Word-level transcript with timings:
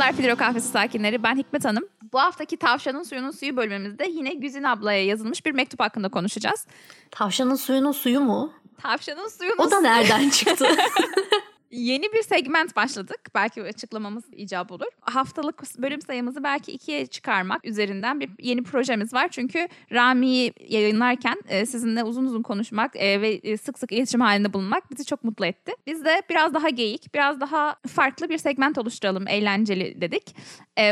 Merhabalar 0.00 0.16
Filero 0.16 0.36
Kahvesi 0.36 0.68
sakinleri. 0.68 1.22
Ben 1.22 1.36
Hikmet 1.36 1.64
Hanım. 1.64 1.88
Bu 2.12 2.20
haftaki 2.20 2.56
Tavşanın 2.56 3.02
Suyunun 3.02 3.30
Suyu 3.30 3.56
bölümümüzde 3.56 4.06
yine 4.08 4.34
Güzin 4.34 4.62
ablaya 4.62 5.04
yazılmış 5.04 5.46
bir 5.46 5.52
mektup 5.52 5.80
hakkında 5.80 6.08
konuşacağız. 6.08 6.66
Tavşanın 7.10 7.54
suyunun 7.54 7.92
suyu 7.92 8.20
mu? 8.20 8.52
Tavşanın 8.82 9.28
Suyunun 9.28 9.58
O 9.58 9.70
da 9.70 9.80
nereden 9.80 10.30
çıktı? 10.30 10.66
Yeni 11.70 12.12
bir 12.12 12.22
segment 12.22 12.76
başladık. 12.76 13.20
Belki 13.34 13.62
açıklamamız 13.62 14.24
icap 14.32 14.72
olur. 14.72 14.86
Haftalık 15.00 15.62
bölüm 15.78 16.00
sayımızı 16.02 16.44
belki 16.44 16.72
ikiye 16.72 17.06
çıkarmak 17.06 17.64
üzerinden 17.64 18.20
bir 18.20 18.30
yeni 18.38 18.62
projemiz 18.62 19.14
var. 19.14 19.28
Çünkü 19.28 19.68
Rami'yi 19.92 20.52
yayınlarken 20.68 21.36
e, 21.48 21.66
sizinle 21.66 22.04
uzun 22.04 22.24
uzun 22.24 22.42
konuşmak 22.42 22.96
e, 22.96 23.20
ve 23.20 23.28
e, 23.28 23.56
sık 23.56 23.78
sık 23.78 23.92
iletişim 23.92 24.20
halinde 24.20 24.52
bulunmak 24.52 24.90
bizi 24.90 25.04
çok 25.04 25.24
mutlu 25.24 25.46
etti. 25.46 25.72
Biz 25.86 26.04
de 26.04 26.22
biraz 26.30 26.54
daha 26.54 26.68
geyik, 26.68 27.14
biraz 27.14 27.40
daha 27.40 27.76
farklı 27.88 28.28
bir 28.28 28.38
segment 28.38 28.78
oluşturalım, 28.78 29.28
eğlenceli 29.28 30.00
dedik. 30.00 30.36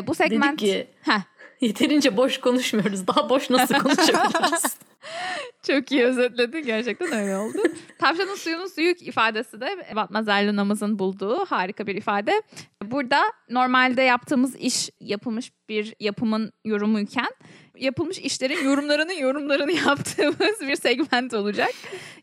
Bu 0.07 0.15
segment... 0.15 0.61
Dedik 0.63 0.75
ki 0.75 0.87
Heh, 1.03 1.21
yeterince 1.61 2.17
boş 2.17 2.41
konuşmuyoruz. 2.41 3.07
Daha 3.07 3.29
boş 3.31 3.51
nasıl 3.51 3.75
konuşabiliriz? 3.79 4.79
Çok 5.67 5.93
iyi 5.93 6.05
özetledin. 6.05 6.63
Gerçekten 6.63 7.13
öyle 7.13 7.37
oldu. 7.37 7.59
Tavşanın 7.99 8.35
suyunun 8.35 8.67
suyu 8.67 8.91
ifadesi 8.91 9.61
de 9.61 9.93
Matmazel 9.95 10.49
Luna'mızın 10.49 10.99
bulduğu 10.99 11.45
harika 11.45 11.87
bir 11.87 11.95
ifade. 11.95 12.43
Burada 12.85 13.21
normalde 13.51 14.03
yaptığımız 14.03 14.57
iş 14.57 14.91
yapılmış 15.01 15.53
bir 15.69 15.95
yapımın 16.01 16.53
yorumuyken 16.65 17.29
yapılmış 17.77 18.19
işlerin 18.19 18.65
yorumlarının 18.65 19.13
yorumlarını 19.13 19.73
yaptığımız 19.87 20.61
bir 20.61 20.77
segment 20.77 21.35
olacak. 21.35 21.71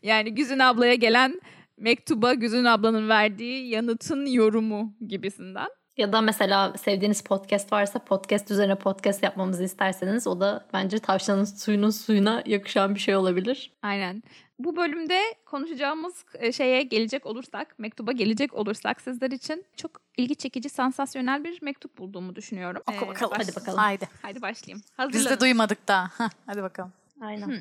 Yani 0.02 0.34
Güzün 0.34 0.58
ablaya 0.58 0.94
gelen 0.94 1.40
mektuba 1.78 2.34
Güzün 2.34 2.64
ablanın 2.64 3.08
verdiği 3.08 3.68
yanıtın 3.68 4.26
yorumu 4.26 4.96
gibisinden. 5.06 5.68
Ya 5.96 6.12
da 6.12 6.20
mesela 6.20 6.72
sevdiğiniz 6.78 7.22
podcast 7.22 7.72
varsa 7.72 7.98
podcast 7.98 8.50
üzerine 8.50 8.74
podcast 8.74 9.22
yapmamızı 9.22 9.64
isterseniz 9.64 10.26
o 10.26 10.40
da 10.40 10.66
bence 10.72 10.98
tavşanın 10.98 11.44
suyunun 11.44 11.90
suyuna 11.90 12.42
yakışan 12.46 12.94
bir 12.94 13.00
şey 13.00 13.16
olabilir. 13.16 13.72
Aynen. 13.82 14.22
Bu 14.58 14.76
bölümde 14.76 15.20
konuşacağımız 15.46 16.24
e, 16.34 16.52
şeye 16.52 16.82
gelecek 16.82 17.26
olursak, 17.26 17.78
mektuba 17.78 18.12
gelecek 18.12 18.54
olursak 18.54 19.00
sizler 19.00 19.30
için 19.30 19.64
çok 19.76 19.90
ilgi 20.16 20.36
çekici, 20.36 20.68
sansasyonel 20.68 21.44
bir 21.44 21.62
mektup 21.62 21.98
bulduğumu 21.98 22.36
düşünüyorum. 22.36 22.82
Oku 22.86 23.04
Ee, 23.04 23.08
bakalım. 23.08 23.32
hadi 23.36 23.56
bakalım. 23.56 23.78
Haydi. 23.78 24.08
Hadi 24.22 24.42
başlayayım. 24.42 24.82
Biz 24.88 24.98
Hazırlanın. 24.98 25.36
de 25.36 25.40
duymadık 25.40 25.88
daha. 25.88 26.08
Hah, 26.18 26.30
hadi 26.46 26.62
bakalım. 26.62 26.92
Aynen. 27.20 27.48
Hı. 27.48 27.60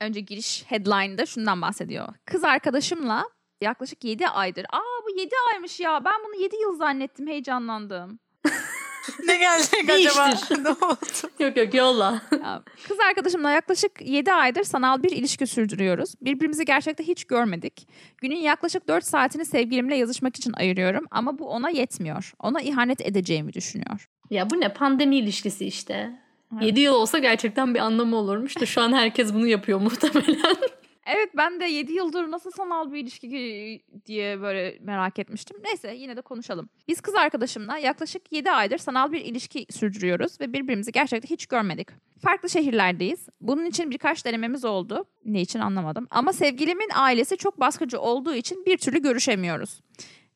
Önce 0.00 0.20
giriş 0.20 0.64
headline'da 0.66 1.26
şundan 1.26 1.62
bahsediyor. 1.62 2.08
Kız 2.24 2.44
arkadaşımla 2.44 3.24
yaklaşık 3.62 4.04
7 4.04 4.28
aydır. 4.28 4.64
Aa 4.72 4.80
bu 5.06 5.20
7 5.20 5.34
aymış 5.52 5.80
ya. 5.80 6.04
Ben 6.04 6.14
bunu 6.26 6.42
7 6.42 6.56
yıl 6.56 6.76
zannettim. 6.76 7.26
Heyecanlandım. 7.26 8.18
ne 9.26 9.36
gelecek 9.36 9.90
acaba? 9.90 10.30
Ne 10.62 10.68
oldu? 10.68 11.32
Yok 11.40 11.56
yok 11.56 11.74
yolla. 11.74 12.22
Ya, 12.32 12.62
Kız 12.88 13.00
arkadaşımla 13.00 13.50
yaklaşık 13.50 13.92
7 14.00 14.32
aydır 14.32 14.64
sanal 14.64 15.02
bir 15.02 15.10
ilişki 15.10 15.46
sürdürüyoruz. 15.46 16.14
Birbirimizi 16.20 16.64
gerçekte 16.64 17.04
hiç 17.06 17.24
görmedik. 17.24 17.88
Günün 18.18 18.36
yaklaşık 18.36 18.88
4 18.88 19.04
saatini 19.04 19.44
sevgilimle 19.44 19.96
yazışmak 19.96 20.36
için 20.36 20.52
ayırıyorum 20.52 21.04
ama 21.10 21.38
bu 21.38 21.48
ona 21.48 21.70
yetmiyor. 21.70 22.32
Ona 22.38 22.60
ihanet 22.60 23.00
edeceğimi 23.00 23.52
düşünüyor. 23.52 24.08
ya 24.30 24.50
bu 24.50 24.60
ne 24.60 24.68
pandemi 24.72 25.16
ilişkisi 25.16 25.66
işte. 25.66 26.10
Evet. 26.54 26.62
7 26.66 26.80
yıl 26.80 26.94
olsa 26.94 27.18
gerçekten 27.18 27.74
bir 27.74 27.80
anlamı 27.80 28.16
olurmuş 28.16 28.60
da 28.60 28.66
şu 28.66 28.80
an 28.80 28.92
herkes 28.92 29.34
bunu 29.34 29.46
yapıyor 29.46 29.80
muhtemelen. 29.80 30.56
Evet 31.06 31.30
ben 31.36 31.60
de 31.60 31.64
7 31.64 31.92
yıldır 31.92 32.30
nasıl 32.30 32.50
sanal 32.50 32.92
bir 32.92 32.98
ilişki 32.98 33.82
diye 34.06 34.40
böyle 34.40 34.78
merak 34.80 35.18
etmiştim. 35.18 35.56
Neyse 35.64 35.94
yine 35.94 36.16
de 36.16 36.20
konuşalım. 36.20 36.68
Biz 36.88 37.00
kız 37.00 37.14
arkadaşımla 37.14 37.78
yaklaşık 37.78 38.32
7 38.32 38.50
aydır 38.50 38.78
sanal 38.78 39.12
bir 39.12 39.20
ilişki 39.20 39.66
sürdürüyoruz 39.70 40.40
ve 40.40 40.52
birbirimizi 40.52 40.92
gerçekten 40.92 41.28
hiç 41.28 41.46
görmedik. 41.46 41.88
Farklı 42.22 42.50
şehirlerdeyiz. 42.50 43.28
Bunun 43.40 43.64
için 43.64 43.90
birkaç 43.90 44.24
denememiz 44.24 44.64
oldu. 44.64 45.04
Ne 45.24 45.40
için 45.40 45.58
anlamadım. 45.58 46.06
Ama 46.10 46.32
sevgilimin 46.32 46.90
ailesi 46.94 47.36
çok 47.36 47.60
baskıcı 47.60 48.00
olduğu 48.00 48.34
için 48.34 48.66
bir 48.66 48.78
türlü 48.78 49.02
görüşemiyoruz. 49.02 49.80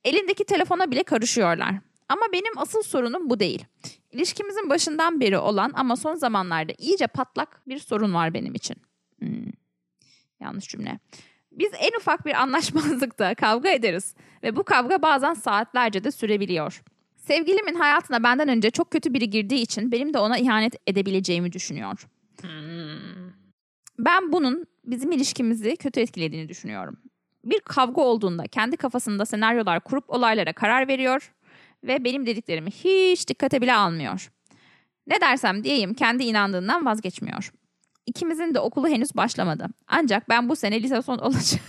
Elindeki 0.05 0.45
telefona 0.45 0.91
bile 0.91 1.03
karışıyorlar. 1.03 1.75
Ama 2.09 2.23
benim 2.33 2.59
asıl 2.59 2.83
sorunum 2.83 3.31
bu 3.31 3.41
değil. 3.41 3.65
İlişkimizin 4.13 4.71
başından 4.71 5.21
beri 5.21 5.39
olan 5.39 5.73
ama 5.75 5.97
son 5.97 6.15
zamanlarda 6.15 6.73
iyice 6.79 7.07
patlak 7.07 7.63
bir 7.69 7.79
sorun 7.79 8.15
var 8.15 8.35
benim 8.35 8.55
için. 8.55 8.77
Hmm. 9.19 9.56
Yanlış 10.41 10.69
cümle. 10.69 10.99
Biz 11.53 11.71
en 11.79 11.99
ufak 11.99 12.27
bir 12.27 12.43
anlaşmazlıkta 12.43 13.35
kavga 13.41 13.69
ederiz 13.69 14.15
ve 14.43 14.57
bu 14.57 14.65
kavga 14.65 15.03
bazen 15.03 15.35
saatlerce 15.35 16.05
de 16.05 16.11
sürebiliyor. 16.11 16.83
Sevgilimin 17.17 17.75
hayatına 17.75 18.23
benden 18.23 18.49
önce 18.49 18.71
çok 18.71 18.91
kötü 18.91 19.15
biri 19.15 19.31
girdiği 19.31 19.61
için 19.61 19.93
benim 19.93 20.15
de 20.15 20.19
ona 20.19 20.39
ihanet 20.39 20.75
edebileceğimi 20.87 21.53
düşünüyor. 21.53 22.07
Ben 23.99 24.33
bunun 24.33 24.67
bizim 24.85 25.13
ilişkimizi 25.13 25.77
kötü 25.77 26.01
etkilediğini 26.01 26.49
düşünüyorum. 26.49 26.97
Bir 27.45 27.61
kavga 27.61 28.03
olduğunda 28.03 28.47
kendi 28.47 28.77
kafasında 28.77 29.25
senaryolar 29.25 29.81
kurup 29.81 30.11
olaylara 30.11 30.53
karar 30.53 30.89
veriyor 30.89 31.33
ve 31.85 32.05
benim 32.05 32.27
dediklerimi 32.27 32.71
hiç 32.71 33.29
dikkate 33.29 33.63
bile 33.63 33.75
almıyor. 33.75 34.31
Ne 35.07 35.21
dersem 35.21 35.65
diyeyim 35.65 35.95
kendi 35.95 36.25
inandığından 36.25 36.87
vazgeçmiyor. 36.87 37.53
İkimizin 38.07 38.55
de 38.55 38.61
okulu 38.61 38.89
henüz 38.89 39.17
başlamadı. 39.17 39.67
Ancak 39.89 40.29
ben 40.29 40.49
bu 40.49 40.57
sene 40.57 40.83
lise 40.83 41.03
son 41.03 41.19
olacak. 41.19 41.61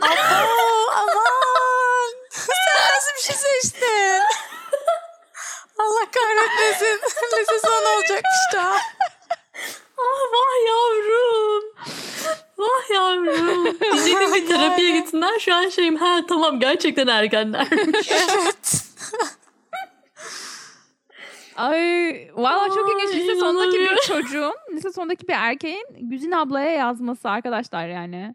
Abo, 0.00 0.10
aman. 0.96 2.12
Sen 2.30 2.96
nasıl 2.96 3.12
bir 3.16 3.20
şey 3.22 3.36
seçtin? 3.36 4.22
Allah 5.78 6.04
kahretmesin. 6.12 7.00
Lise 7.40 7.58
son 7.62 7.84
olacakmış 7.96 8.54
da. 8.54 8.76
Ah 9.98 10.20
vah 10.32 10.66
yavrum. 10.68 11.64
Vah 12.58 12.90
yavrum. 12.94 13.80
Diyecektim 13.80 14.34
bir 14.34 14.46
terapiye 14.46 14.98
gitsinler 14.98 15.38
şu 15.38 15.54
an 15.54 15.68
şeyim 15.68 15.96
ha 15.96 16.20
tamam 16.28 16.60
gerçekten 16.60 17.06
ergenlermiş. 17.06 18.10
Evet. 18.12 18.77
Ay 21.58 22.30
valla 22.34 22.68
çok 22.68 22.94
ilginç. 22.94 23.14
Lise 23.14 23.36
sondaki 23.36 23.78
bir 23.78 23.96
çocuğun, 24.06 24.54
lise 24.72 24.92
sondaki 24.92 25.28
bir 25.28 25.34
erkeğin 25.36 25.86
Güzin 26.00 26.30
ablaya 26.30 26.70
yazması 26.70 27.30
arkadaşlar 27.30 27.88
yani. 27.88 28.34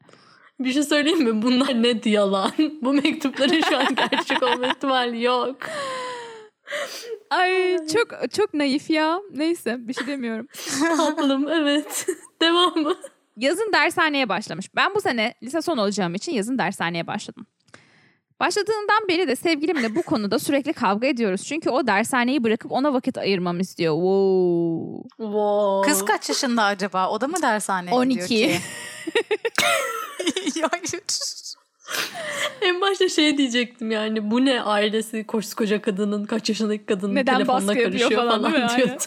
bir 0.59 0.71
şey 0.71 0.83
söyleyeyim 0.83 1.23
mi? 1.23 1.41
Bunlar 1.41 1.83
net 1.83 2.05
yalan. 2.05 2.51
Bu 2.81 2.93
mektupların 2.93 3.61
şu 3.61 3.77
an 3.77 3.95
gerçek 3.95 4.43
olma 4.43 4.67
ihtimali 4.67 5.23
yok. 5.23 5.55
Ay 7.29 7.77
çok 7.87 8.31
çok 8.31 8.53
naif 8.53 8.89
ya. 8.89 9.19
Neyse 9.33 9.75
bir 9.79 9.93
şey 9.93 10.07
demiyorum. 10.07 10.47
Tatlım 10.97 11.47
evet. 11.49 12.07
Devamı. 12.41 12.95
Yazın 13.37 13.71
dershaneye 13.73 14.29
başlamış. 14.29 14.75
Ben 14.75 14.95
bu 14.95 15.01
sene 15.01 15.33
lise 15.43 15.61
son 15.61 15.77
olacağım 15.77 16.15
için 16.15 16.31
yazın 16.31 16.57
dershaneye 16.57 17.07
başladım. 17.07 17.45
Başladığından 18.43 19.07
beri 19.07 19.27
de 19.27 19.35
sevgilimle 19.35 19.95
bu 19.95 20.01
konuda 20.01 20.39
sürekli 20.39 20.73
kavga 20.73 21.07
ediyoruz. 21.07 21.43
Çünkü 21.43 21.69
o 21.69 21.87
dershaneyi 21.87 22.43
bırakıp 22.43 22.71
ona 22.71 22.93
vakit 22.93 23.17
ayırmamı 23.17 23.61
istiyor. 23.61 23.93
Wow. 23.93 25.09
Wow. 25.17 25.91
Kız 25.91 26.05
kaç 26.05 26.29
yaşında 26.29 26.63
acaba? 26.63 27.09
O 27.09 27.21
da 27.21 27.27
mı 27.27 27.41
dershaneye 27.41 27.95
12. 27.95 28.19
gidiyor 28.19 28.49
ki? 28.49 28.55
Ya, 30.55 30.69
hayır. 30.71 31.03
En 32.61 32.81
başta 32.81 33.09
şey 33.09 33.37
diyecektim 33.37 33.91
yani 33.91 34.31
bu 34.31 34.45
ne 34.45 34.61
ailesi 34.61 35.27
koskoca 35.27 35.81
kadının 35.81 36.25
kaç 36.25 36.49
yaşındaki 36.49 36.85
kadının 36.85 37.15
Neden 37.15 37.33
telefonla 37.33 37.73
karışıyor 37.73 38.11
falan, 38.11 38.41
falan, 38.41 38.53
değil 38.53 38.63
mi? 38.63 38.69
Aynen. 38.69 38.85
diyordu. 38.85 39.03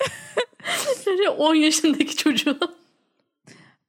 Yani 1.06 1.28
10 1.28 1.54
yaşındaki 1.54 2.16
çocuğun. 2.16 2.60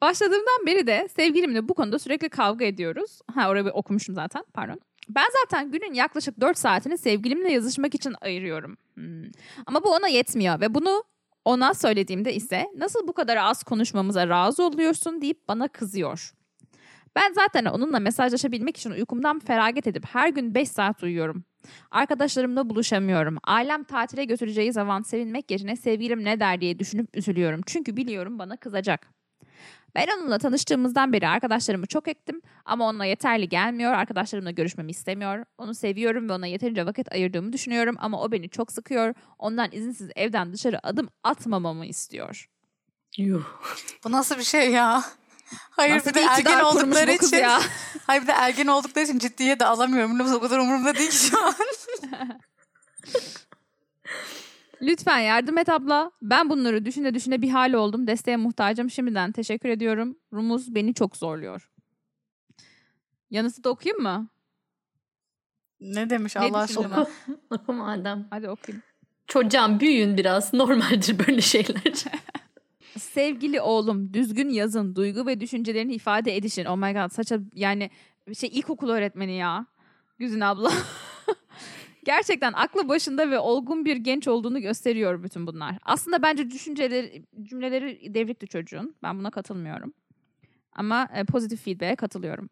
Başladığımdan 0.01 0.65
beri 0.65 0.87
de 0.87 1.07
sevgilimle 1.15 1.69
bu 1.69 1.73
konuda 1.73 1.99
sürekli 1.99 2.29
kavga 2.29 2.65
ediyoruz. 2.65 3.19
Ha 3.35 3.49
orayı 3.49 3.65
okumuşum 3.65 4.15
zaten 4.15 4.43
pardon. 4.53 4.79
Ben 5.09 5.25
zaten 5.41 5.71
günün 5.71 5.93
yaklaşık 5.93 6.41
4 6.41 6.57
saatini 6.57 6.97
sevgilimle 6.97 7.51
yazışmak 7.51 7.95
için 7.95 8.15
ayırıyorum. 8.21 8.77
Hmm. 8.93 9.23
Ama 9.65 9.83
bu 9.83 9.89
ona 9.89 10.07
yetmiyor 10.07 10.61
ve 10.61 10.73
bunu 10.73 11.03
ona 11.45 11.73
söylediğimde 11.73 12.33
ise 12.33 12.65
nasıl 12.77 13.07
bu 13.07 13.13
kadar 13.13 13.37
az 13.37 13.63
konuşmamıza 13.63 14.27
razı 14.27 14.63
oluyorsun 14.63 15.21
deyip 15.21 15.47
bana 15.47 15.67
kızıyor. 15.67 16.31
Ben 17.15 17.33
zaten 17.33 17.65
onunla 17.65 17.99
mesajlaşabilmek 17.99 18.77
için 18.77 18.91
uykumdan 18.91 19.39
feragat 19.39 19.87
edip 19.87 20.05
her 20.05 20.29
gün 20.29 20.55
5 20.55 20.69
saat 20.69 21.03
uyuyorum. 21.03 21.43
Arkadaşlarımla 21.91 22.69
buluşamıyorum. 22.69 23.37
Ailem 23.43 23.83
tatile 23.83 24.25
götüreceği 24.25 24.73
zaman 24.73 25.01
sevinmek 25.01 25.51
yerine 25.51 25.75
sevgilim 25.75 26.23
ne 26.23 26.39
der 26.39 26.61
diye 26.61 26.79
düşünüp 26.79 27.17
üzülüyorum. 27.17 27.61
Çünkü 27.65 27.97
biliyorum 27.97 28.39
bana 28.39 28.57
kızacak. 28.57 29.16
Ben 29.95 30.07
onunla 30.17 30.37
tanıştığımızdan 30.37 31.13
beri 31.13 31.27
arkadaşlarımı 31.27 31.85
çok 31.85 32.07
ektim 32.07 32.41
ama 32.65 32.85
onunla 32.89 33.05
yeterli 33.05 33.49
gelmiyor. 33.49 33.93
Arkadaşlarımla 33.93 34.51
görüşmemi 34.51 34.91
istemiyor. 34.91 35.45
Onu 35.57 35.75
seviyorum 35.75 36.29
ve 36.29 36.33
ona 36.33 36.47
yeterince 36.47 36.85
vakit 36.85 37.11
ayırdığımı 37.11 37.53
düşünüyorum 37.53 37.95
ama 37.99 38.21
o 38.21 38.31
beni 38.31 38.49
çok 38.49 38.71
sıkıyor. 38.71 39.13
Ondan 39.39 39.69
izinsiz 39.71 40.09
evden 40.15 40.53
dışarı 40.53 40.87
adım 40.87 41.09
atmamamı 41.23 41.85
istiyor. 41.85 42.49
Yuh. 43.17 43.43
Bu 44.03 44.11
nasıl 44.11 44.37
bir 44.37 44.43
şey 44.43 44.71
ya? 44.71 45.03
Hayır 45.69 45.95
Nasıl 45.95 46.09
bir 46.09 46.15
de 46.15 46.21
ergen 46.21 46.59
oldukları 46.59 47.11
için. 47.11 47.37
ya? 47.37 47.61
Hayır 48.07 48.21
bir 48.21 48.27
de 48.27 48.31
ergen 48.31 48.67
oldukları 48.67 49.05
için 49.05 49.19
ciddiye 49.19 49.59
de 49.59 49.65
alamıyorum. 49.65 50.19
Bu 50.19 50.23
o 50.35 50.39
kadar 50.39 50.59
umurumda 50.59 50.95
değil 50.95 51.09
ki 51.09 51.15
şu 51.15 51.43
an. 51.45 51.53
Lütfen 54.81 55.19
yardım 55.19 55.57
et 55.57 55.69
abla. 55.69 56.11
Ben 56.21 56.49
bunları 56.49 56.85
düşüne 56.85 57.13
düşüne 57.13 57.41
bir 57.41 57.49
hal 57.49 57.73
oldum. 57.73 58.07
Desteğe 58.07 58.37
muhtacım. 58.37 58.89
Şimdiden 58.89 59.31
teşekkür 59.31 59.69
ediyorum. 59.69 60.17
Rumuz 60.33 60.75
beni 60.75 60.93
çok 60.93 61.17
zorluyor. 61.17 61.69
Yanısı 63.29 63.63
da 63.63 63.69
okuyayım 63.69 64.03
mı? 64.03 64.27
Ne 65.81 66.09
demiş 66.09 66.35
Ne 66.35 66.41
Allah 66.41 66.57
aşkına? 66.57 67.07
Oku 67.49 67.73
madem. 67.73 68.27
Hadi 68.29 68.49
okuyayım. 68.49 68.83
Çocuğum 69.27 69.79
büyüyün 69.79 70.17
biraz. 70.17 70.53
Normaldir 70.53 71.27
böyle 71.27 71.41
şeyler. 71.41 71.93
Sevgili 72.99 73.61
oğlum 73.61 74.13
düzgün 74.13 74.49
yazın. 74.49 74.95
Duygu 74.95 75.25
ve 75.25 75.39
düşüncelerini 75.39 75.93
ifade 75.93 76.35
edişin. 76.35 76.65
Oh 76.65 76.75
my 76.77 76.93
god 76.93 77.09
saça 77.09 77.39
yani 77.53 77.89
şey 78.39 78.49
ilkokul 78.53 78.89
öğretmeni 78.89 79.35
ya. 79.35 79.65
Güzin 80.19 80.39
abla. 80.39 80.71
Gerçekten 82.07 82.53
aklı 82.53 82.89
başında 82.89 83.31
ve 83.31 83.39
olgun 83.39 83.85
bir 83.85 83.95
genç 83.95 84.27
olduğunu 84.27 84.61
gösteriyor 84.61 85.23
bütün 85.23 85.47
bunlar. 85.47 85.75
Aslında 85.81 86.21
bence 86.21 86.51
düşünceleri, 86.51 87.25
cümleleri 87.43 88.13
devrikti 88.13 88.47
çocuğun. 88.47 88.95
Ben 89.03 89.19
buna 89.19 89.31
katılmıyorum. 89.31 89.93
Ama 90.71 91.09
e, 91.13 91.23
pozitif 91.23 91.63
feedback'e 91.63 91.95
katılıyorum. 91.95 92.49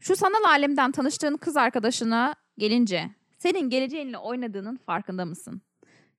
Şu 0.00 0.16
sanal 0.16 0.44
alemden 0.44 0.92
tanıştığın 0.92 1.36
kız 1.36 1.56
arkadaşına 1.56 2.34
gelince 2.58 3.10
senin 3.38 3.70
geleceğinle 3.70 4.18
oynadığının 4.18 4.76
farkında 4.76 5.24
mısın? 5.24 5.62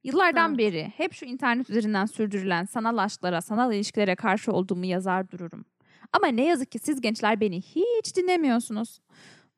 Yıllardan 0.03 0.49
Evet. 0.49 0.59
beri 0.59 0.93
hep 0.97 1.13
şu 1.13 1.25
internet 1.25 1.69
üzerinden 1.69 2.05
sürdürülen 2.05 2.65
sanal 2.65 2.97
aşklara, 2.97 3.41
sanal 3.41 3.73
ilişkilere 3.73 4.15
karşı 4.15 4.51
olduğumu 4.51 4.85
yazar 4.85 5.31
dururum. 5.31 5.65
Ama 6.13 6.27
ne 6.27 6.45
yazık 6.45 6.71
ki 6.71 6.79
siz 6.79 7.01
gençler 7.01 7.39
beni 7.39 7.61
hiç 7.61 8.15
dinlemiyorsunuz. 8.15 8.99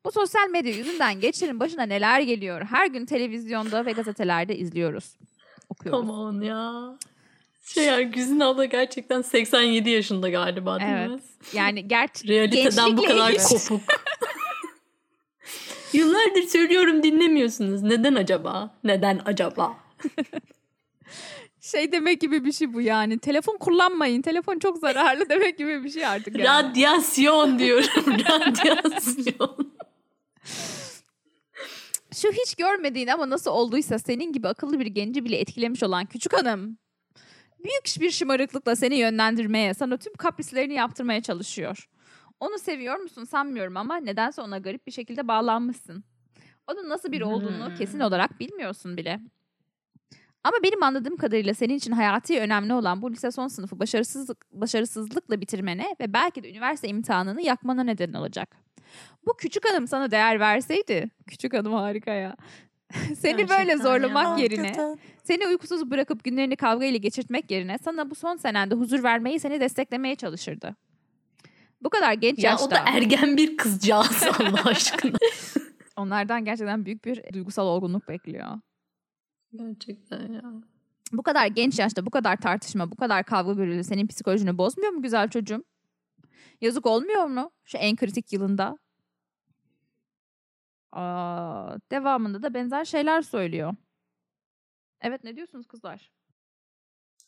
Bu 0.04 0.12
sosyal 0.12 0.48
medya 0.50 0.72
yüzünden 0.72 1.20
gençlerin 1.20 1.60
başına 1.60 1.82
neler 1.82 2.20
geliyor? 2.20 2.62
Her 2.70 2.86
gün 2.86 3.06
televizyonda 3.06 3.86
ve 3.86 3.92
gazetelerde 3.92 4.56
izliyoruz. 4.56 5.04
Okuyoruz. 5.68 6.08
On 6.10 6.40
ya. 6.40 6.98
Şey 7.64 7.84
ya 7.84 8.02
Güzin 8.02 8.40
abla 8.40 8.64
gerçekten 8.64 9.22
87 9.22 9.90
yaşında 9.90 10.28
galiba 10.30 10.80
değil 10.80 10.90
mi? 10.90 11.06
Evet. 11.10 11.22
Yani 11.52 11.88
gerçi 11.88 12.28
Realiteden 12.28 12.96
bu 12.96 13.02
kadar 13.02 13.30
ilgili- 13.32 13.42
kopuk. 13.48 13.80
Yıllardır 15.92 16.42
söylüyorum 16.42 17.02
dinlemiyorsunuz. 17.02 17.82
Neden 17.82 18.14
acaba? 18.14 18.74
Neden 18.84 19.20
acaba? 19.24 19.76
şey 21.60 21.92
demek 21.92 22.20
gibi 22.20 22.44
bir 22.44 22.52
şey 22.52 22.74
bu 22.74 22.80
yani. 22.80 23.18
Telefon 23.18 23.56
kullanmayın. 23.56 24.22
Telefon 24.22 24.58
çok 24.58 24.78
zararlı 24.78 25.28
demek 25.28 25.58
gibi 25.58 25.84
bir 25.84 25.90
şey 25.90 26.06
artık 26.06 26.38
yani. 26.38 26.68
Radyasyon 26.68 27.58
diyorum. 27.58 28.06
Radyasyon. 28.06 29.73
Şu 32.14 32.32
hiç 32.32 32.54
görmediğin 32.54 33.08
ama 33.08 33.30
nasıl 33.30 33.50
olduysa 33.50 33.98
senin 33.98 34.32
gibi 34.32 34.48
akıllı 34.48 34.80
bir 34.80 34.86
genci 34.86 35.24
bile 35.24 35.36
etkilemiş 35.36 35.82
olan 35.82 36.04
küçük 36.06 36.32
hanım. 36.32 36.78
Büyük 37.64 38.00
bir 38.00 38.10
şımarıklıkla 38.10 38.76
seni 38.76 38.94
yönlendirmeye, 38.94 39.74
sana 39.74 39.96
tüm 39.96 40.12
kaprislerini 40.14 40.74
yaptırmaya 40.74 41.22
çalışıyor. 41.22 41.88
Onu 42.40 42.58
seviyor 42.58 42.96
musun 42.96 43.24
sanmıyorum 43.24 43.76
ama 43.76 43.96
nedense 43.96 44.42
ona 44.42 44.58
garip 44.58 44.86
bir 44.86 44.92
şekilde 44.92 45.28
bağlanmışsın. 45.28 46.04
Onun 46.66 46.88
nasıl 46.88 47.12
biri 47.12 47.24
olduğunu 47.24 47.66
Hmm. 47.66 47.74
kesin 47.74 48.00
olarak 48.00 48.40
bilmiyorsun 48.40 48.96
bile. 48.96 49.20
Ama 50.44 50.56
benim 50.62 50.82
anladığım 50.82 51.16
kadarıyla 51.16 51.54
senin 51.54 51.74
için 51.74 51.92
hayati 51.92 52.40
önemli 52.40 52.74
olan 52.74 53.02
bu 53.02 53.12
lise 53.12 53.30
son 53.30 53.48
sınıfı 53.48 53.78
başarısızlık, 53.78 54.46
başarısızlıkla 54.52 55.40
bitirmene 55.40 55.96
ve 56.00 56.12
belki 56.12 56.42
de 56.42 56.50
üniversite 56.50 56.88
imtihanını 56.88 57.42
yakmana 57.42 57.82
neden 57.82 58.12
olacak. 58.12 58.56
Bu 59.26 59.36
küçük 59.36 59.70
hanım 59.70 59.86
sana 59.88 60.10
değer 60.10 60.40
verseydi, 60.40 61.10
küçük 61.26 61.54
hanım 61.54 61.72
harika 61.72 62.10
ya. 62.12 62.36
Seni 63.16 63.38
böyle 63.38 63.44
Gerçekten 63.64 63.76
zorlamak 63.76 64.38
ya. 64.38 64.42
yerine, 64.44 64.62
Hakikaten. 64.66 64.98
seni 65.24 65.46
uykusuz 65.46 65.90
bırakıp 65.90 66.24
günlerini 66.24 66.56
kavga 66.56 66.84
ile 66.84 66.96
geçirtmek 66.96 67.50
yerine 67.50 67.78
sana 67.78 68.10
bu 68.10 68.14
son 68.14 68.36
senende 68.36 68.74
huzur 68.74 69.02
vermeyi, 69.02 69.40
seni 69.40 69.60
desteklemeye 69.60 70.14
çalışırdı. 70.14 70.76
Bu 71.82 71.90
kadar 71.90 72.12
genç 72.12 72.38
ya 72.38 72.50
yaşta 72.50 72.66
o 72.66 72.70
da 72.70 72.78
ergen 72.86 73.36
bir 73.36 73.56
kızcağız 73.56 74.22
Allah 74.40 74.62
aşkına. 74.64 75.16
onlardan 75.96 76.44
gerçekten 76.44 76.84
büyük 76.84 77.04
bir 77.04 77.32
duygusal 77.32 77.66
olgunluk 77.66 78.08
bekliyor. 78.08 78.46
Gerçekten 79.56 80.32
ya. 80.32 80.42
Bu 81.12 81.22
kadar 81.22 81.46
genç 81.46 81.78
yaşta 81.78 82.06
bu 82.06 82.10
kadar 82.10 82.36
tartışma, 82.36 82.90
bu 82.90 82.96
kadar 82.96 83.24
kavga 83.24 83.52
gürültü 83.52 83.84
senin 83.84 84.06
psikolojini 84.06 84.58
bozmuyor 84.58 84.92
mu 84.92 85.02
güzel 85.02 85.28
çocuğum? 85.30 85.64
Yazık 86.60 86.86
olmuyor 86.86 87.26
mu 87.26 87.50
şu 87.64 87.78
en 87.78 87.96
kritik 87.96 88.32
yılında? 88.32 88.78
Devamında 91.90 92.42
da 92.42 92.54
benzer 92.54 92.84
şeyler 92.84 93.22
söylüyor. 93.22 93.74
Evet 95.00 95.24
ne 95.24 95.36
diyorsunuz 95.36 95.66
kızlar? 95.66 96.12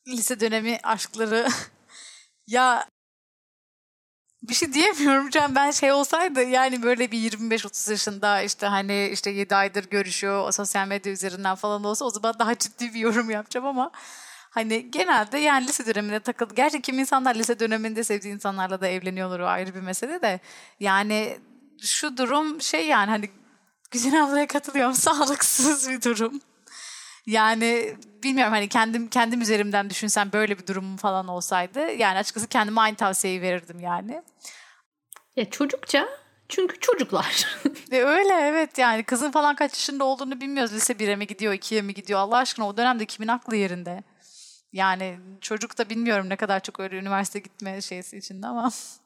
Lise 0.08 0.40
dönemi 0.40 0.78
aşkları. 0.82 1.48
ya 2.46 2.88
bir 4.42 4.54
şey 4.54 4.72
diyemiyorum 4.72 5.30
Can. 5.30 5.54
Ben 5.54 5.70
şey 5.70 5.92
olsaydı 5.92 6.42
yani 6.42 6.82
böyle 6.82 7.10
bir 7.10 7.32
25-30 7.32 7.90
yaşında 7.90 8.42
işte 8.42 8.66
hani 8.66 9.08
işte 9.12 9.30
7 9.30 9.54
aydır 9.54 9.90
görüşüyor 9.90 10.52
sosyal 10.52 10.88
medya 10.88 11.12
üzerinden 11.12 11.54
falan 11.54 11.84
olsa 11.84 12.04
o 12.04 12.10
zaman 12.10 12.34
daha 12.38 12.58
ciddi 12.58 12.94
bir 12.94 13.00
yorum 13.00 13.30
yapacağım 13.30 13.66
ama 13.66 13.90
hani 14.50 14.90
genelde 14.90 15.38
yani 15.38 15.66
lise 15.66 15.86
döneminde 15.86 16.20
takıldı. 16.20 16.54
Gerçi 16.54 16.82
kim 16.82 16.98
insanlar 16.98 17.34
lise 17.34 17.60
döneminde 17.60 18.04
sevdiği 18.04 18.34
insanlarla 18.34 18.80
da 18.80 18.88
evleniyorlar 18.88 19.40
o 19.40 19.46
ayrı 19.46 19.74
bir 19.74 19.80
mesele 19.80 20.22
de 20.22 20.40
yani 20.80 21.38
şu 21.82 22.16
durum 22.16 22.60
şey 22.60 22.86
yani 22.86 23.10
hani 23.10 23.30
Güzin 23.90 24.12
ablaya 24.12 24.46
katılıyorum 24.46 24.94
sağlıksız 24.94 25.88
bir 25.88 26.02
durum. 26.02 26.40
Yani 27.26 27.96
bilmiyorum 28.22 28.52
hani 28.52 28.68
kendim 28.68 29.08
kendim 29.08 29.40
üzerimden 29.40 29.90
düşünsem 29.90 30.32
böyle 30.32 30.58
bir 30.58 30.66
durumum 30.66 30.96
falan 30.96 31.28
olsaydı 31.28 31.92
yani 31.92 32.18
açıkçası 32.18 32.48
kendime 32.48 32.80
aynı 32.80 32.96
tavsiyeyi 32.96 33.42
verirdim 33.42 33.80
yani. 33.80 34.22
Ya 35.36 35.50
çocukça 35.50 36.08
çünkü 36.48 36.80
çocuklar. 36.80 37.58
Ve 37.90 38.04
öyle 38.06 38.32
evet 38.34 38.78
yani 38.78 39.02
kızın 39.04 39.30
falan 39.30 39.54
kaç 39.56 39.72
yaşında 39.72 40.04
olduğunu 40.04 40.40
bilmiyoruz. 40.40 40.72
Lise 40.72 40.92
1'e 40.92 41.16
mi 41.16 41.26
gidiyor 41.26 41.54
2'ye 41.54 41.82
mi 41.82 41.94
gidiyor 41.94 42.20
Allah 42.20 42.36
aşkına 42.36 42.68
o 42.68 42.76
dönemde 42.76 43.06
kimin 43.06 43.28
aklı 43.28 43.56
yerinde? 43.56 44.02
Yani 44.72 45.18
çocuk 45.40 45.78
da 45.78 45.90
bilmiyorum 45.90 46.28
ne 46.28 46.36
kadar 46.36 46.60
çok 46.60 46.80
öyle 46.80 46.96
üniversite 46.96 47.38
gitme 47.38 47.80
şeysi 47.82 48.16
içinde 48.16 48.46
ama. 48.46 48.70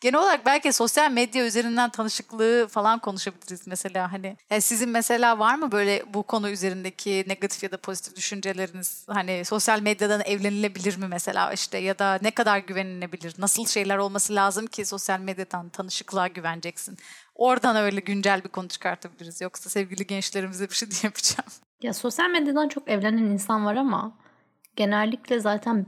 Genel 0.00 0.20
olarak 0.20 0.46
belki 0.46 0.72
sosyal 0.72 1.10
medya 1.10 1.46
üzerinden 1.46 1.90
tanışıklığı 1.90 2.66
falan 2.70 2.98
konuşabiliriz 2.98 3.66
mesela 3.66 4.12
hani. 4.12 4.36
Yani 4.50 4.62
sizin 4.62 4.88
mesela 4.88 5.38
var 5.38 5.54
mı 5.54 5.72
böyle 5.72 6.14
bu 6.14 6.22
konu 6.22 6.50
üzerindeki 6.50 7.24
negatif 7.28 7.62
ya 7.62 7.70
da 7.70 7.76
pozitif 7.76 8.16
düşünceleriniz? 8.16 9.06
Hani 9.08 9.44
sosyal 9.44 9.80
medyadan 9.80 10.20
evlenilebilir 10.24 10.96
mi 10.98 11.08
mesela 11.08 11.52
işte 11.52 11.78
ya 11.78 11.98
da 11.98 12.18
ne 12.22 12.30
kadar 12.30 12.58
güvenilebilir? 12.58 13.34
Nasıl 13.38 13.66
şeyler 13.66 13.96
olması 13.96 14.34
lazım 14.34 14.66
ki 14.66 14.84
sosyal 14.84 15.20
medyadan 15.20 15.68
tanışıklığa 15.68 16.26
güveneceksin? 16.26 16.98
Oradan 17.34 17.76
öyle 17.76 18.00
güncel 18.00 18.44
bir 18.44 18.48
konu 18.48 18.68
çıkartabiliriz. 18.68 19.40
Yoksa 19.40 19.70
sevgili 19.70 20.06
gençlerimize 20.06 20.68
bir 20.70 20.74
şey 20.74 20.90
diyemeyeceğim. 20.90 21.50
ya 21.82 21.92
sosyal 21.94 22.30
medyadan 22.30 22.68
çok 22.68 22.88
evlenen 22.88 23.24
insan 23.24 23.66
var 23.66 23.76
ama 23.76 24.18
genellikle 24.76 25.40
zaten 25.40 25.86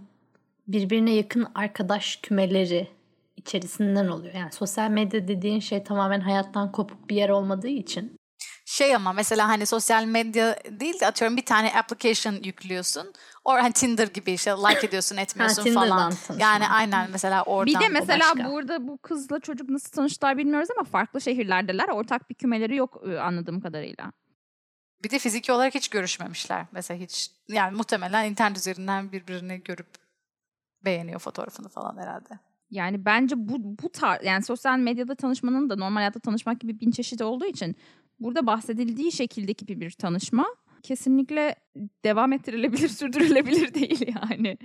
birbirine 0.69 1.14
yakın 1.14 1.47
arkadaş 1.55 2.17
kümeleri 2.23 3.00
içerisinden 3.40 4.09
oluyor. 4.09 4.35
Yani 4.35 4.52
sosyal 4.52 4.90
medya 4.90 5.28
dediğin 5.28 5.61
şey 5.61 5.85
tamamen 5.85 6.20
hayattan 6.20 6.73
kopuk 6.73 7.11
bir 7.11 7.16
yer 7.16 7.28
olmadığı 7.28 7.68
için. 7.68 8.20
Şey 8.64 8.94
ama 8.97 9.12
mesela 9.12 9.49
hani 9.49 9.66
sosyal 9.66 10.04
medya 10.04 10.56
değil 10.70 11.00
de 11.00 11.06
atıyorum 11.06 11.37
bir 11.37 11.44
tane 11.44 11.78
application 11.78 12.32
yüklüyorsun. 12.32 13.12
Or 13.44 13.59
hani 13.59 13.73
Tinder 13.73 14.06
gibi 14.06 14.32
işte 14.32 14.50
like 14.50 14.87
ediyorsun 14.87 15.16
etmiyorsun 15.25 15.62
Tinder'dan 15.62 15.88
falan. 15.88 16.11
tanışma. 16.11 16.37
Yani 16.38 16.68
aynen 16.68 17.11
mesela 17.11 17.42
oradan. 17.42 17.75
Bir 17.75 17.80
de 17.80 17.88
mesela 17.88 18.35
başka. 18.35 18.50
burada 18.50 18.88
bu 18.88 18.99
kızla 18.99 19.40
çocuk 19.40 19.68
nasıl 19.68 19.90
tanıştılar 19.90 20.37
bilmiyoruz 20.38 20.68
ama 20.76 20.85
farklı 20.85 21.20
şehirlerdeler. 21.20 21.88
Ortak 21.88 22.30
bir 22.30 22.35
kümeleri 22.35 22.76
yok 22.76 23.02
e, 23.06 23.18
anladığım 23.18 23.61
kadarıyla. 23.61 24.12
Bir 25.04 25.11
de 25.11 25.18
fiziki 25.18 25.52
olarak 25.52 25.75
hiç 25.75 25.88
görüşmemişler. 25.88 26.66
Mesela 26.73 27.00
hiç 27.00 27.30
yani 27.49 27.76
muhtemelen 27.76 28.30
internet 28.30 28.59
üzerinden 28.59 29.12
birbirini 29.12 29.62
görüp 29.62 29.88
beğeniyor 30.85 31.20
fotoğrafını 31.20 31.68
falan 31.68 31.99
herhalde. 31.99 32.50
Yani 32.70 33.04
bence 33.04 33.34
bu 33.38 33.78
bu 33.82 33.88
tar 33.92 34.20
yani 34.20 34.42
sosyal 34.42 34.78
medyada 34.78 35.14
tanışmanın 35.14 35.70
da 35.70 35.76
normal 35.76 35.96
hayatta 35.96 36.20
tanışmak 36.20 36.60
gibi 36.60 36.80
bin 36.80 36.90
çeşidi 36.90 37.24
olduğu 37.24 37.46
için 37.46 37.76
burada 38.20 38.46
bahsedildiği 38.46 39.12
şekildeki 39.12 39.68
bir, 39.68 39.80
bir 39.80 39.90
tanışma 39.90 40.46
kesinlikle 40.82 41.56
devam 42.04 42.32
ettirilebilir, 42.32 42.88
sürdürülebilir 42.98 43.74
değil 43.74 44.14
yani. 44.14 44.58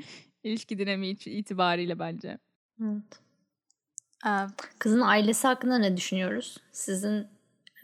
İlişki 0.43 0.77
dinamiği 0.79 1.17
itibariyle 1.25 1.99
bence. 1.99 2.37
Evet. 2.83 3.21
Ee, 4.27 4.29
Kızın 4.79 5.01
ailesi 5.01 5.47
hakkında 5.47 5.77
ne 5.77 5.97
düşünüyoruz? 5.97 6.57
Sizin 6.71 7.27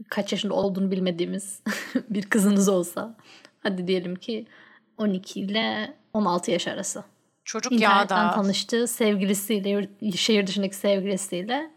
kaç 0.09 0.31
yaşında 0.31 0.53
olduğunu 0.53 0.91
bilmediğimiz 0.91 1.61
bir 2.09 2.23
kızınız 2.23 2.69
olsa. 2.69 3.17
Hadi 3.59 3.87
diyelim 3.87 4.15
ki 4.15 4.47
12 4.97 5.39
ile 5.39 5.93
16 6.13 6.51
yaş 6.51 6.67
arası. 6.67 7.03
Çocuk 7.45 7.71
İnternetten 7.71 8.29
da 8.29 8.31
tanıştığı 8.31 8.87
sevgilisiyle, 8.87 9.89
şehir 10.15 10.47
dışındaki 10.47 10.75
sevgilisiyle 10.75 11.71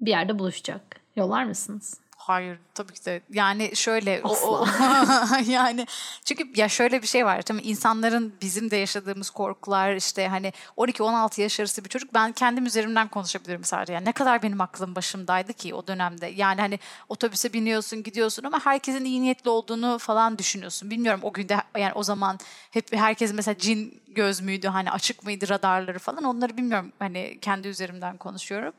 bir 0.00 0.10
yerde 0.10 0.38
buluşacak. 0.38 1.00
Yollar 1.16 1.44
mısınız? 1.44 2.00
Hayır 2.20 2.58
tabii 2.74 2.92
ki 2.92 3.04
de. 3.04 3.20
Yani 3.30 3.76
şöyle 3.76 4.20
o, 4.24 4.28
o 4.28 4.66
yani 5.46 5.86
çünkü 6.24 6.60
ya 6.60 6.68
şöyle 6.68 7.02
bir 7.02 7.06
şey 7.06 7.26
var. 7.26 7.42
Tabii 7.42 7.60
insanların 7.60 8.34
bizim 8.42 8.70
de 8.70 8.76
yaşadığımız 8.76 9.30
korkular 9.30 9.94
işte 9.94 10.28
hani 10.28 10.52
12-16 10.76 11.40
yaş 11.40 11.60
arası 11.60 11.84
bir 11.84 11.88
çocuk 11.88 12.14
ben 12.14 12.32
kendim 12.32 12.66
üzerimden 12.66 13.08
konuşabilirim 13.08 13.64
sadece. 13.64 13.92
Yani 13.92 14.04
ne 14.04 14.12
kadar 14.12 14.42
benim 14.42 14.60
aklım 14.60 14.94
başımdaydı 14.94 15.52
ki 15.52 15.74
o 15.74 15.86
dönemde. 15.86 16.26
Yani 16.26 16.60
hani 16.60 16.78
otobüse 17.08 17.52
biniyorsun, 17.52 18.02
gidiyorsun 18.02 18.44
ama 18.44 18.66
herkesin 18.66 19.04
iyi 19.04 19.22
niyetli 19.22 19.50
olduğunu 19.50 19.98
falan 19.98 20.38
düşünüyorsun. 20.38 20.90
Bilmiyorum 20.90 21.20
o 21.22 21.32
günde 21.32 21.56
yani 21.78 21.92
o 21.94 22.02
zaman 22.02 22.38
hep 22.70 22.96
herkes 22.96 23.34
mesela 23.34 23.58
cin 23.58 24.02
göz 24.08 24.40
müydü 24.40 24.68
hani 24.68 24.90
açık 24.90 25.24
mıydı 25.24 25.48
radarları 25.48 25.98
falan 25.98 26.24
onları 26.24 26.56
bilmiyorum. 26.56 26.92
Hani 26.98 27.38
kendi 27.40 27.68
üzerimden 27.68 28.16
konuşuyorum. 28.16 28.72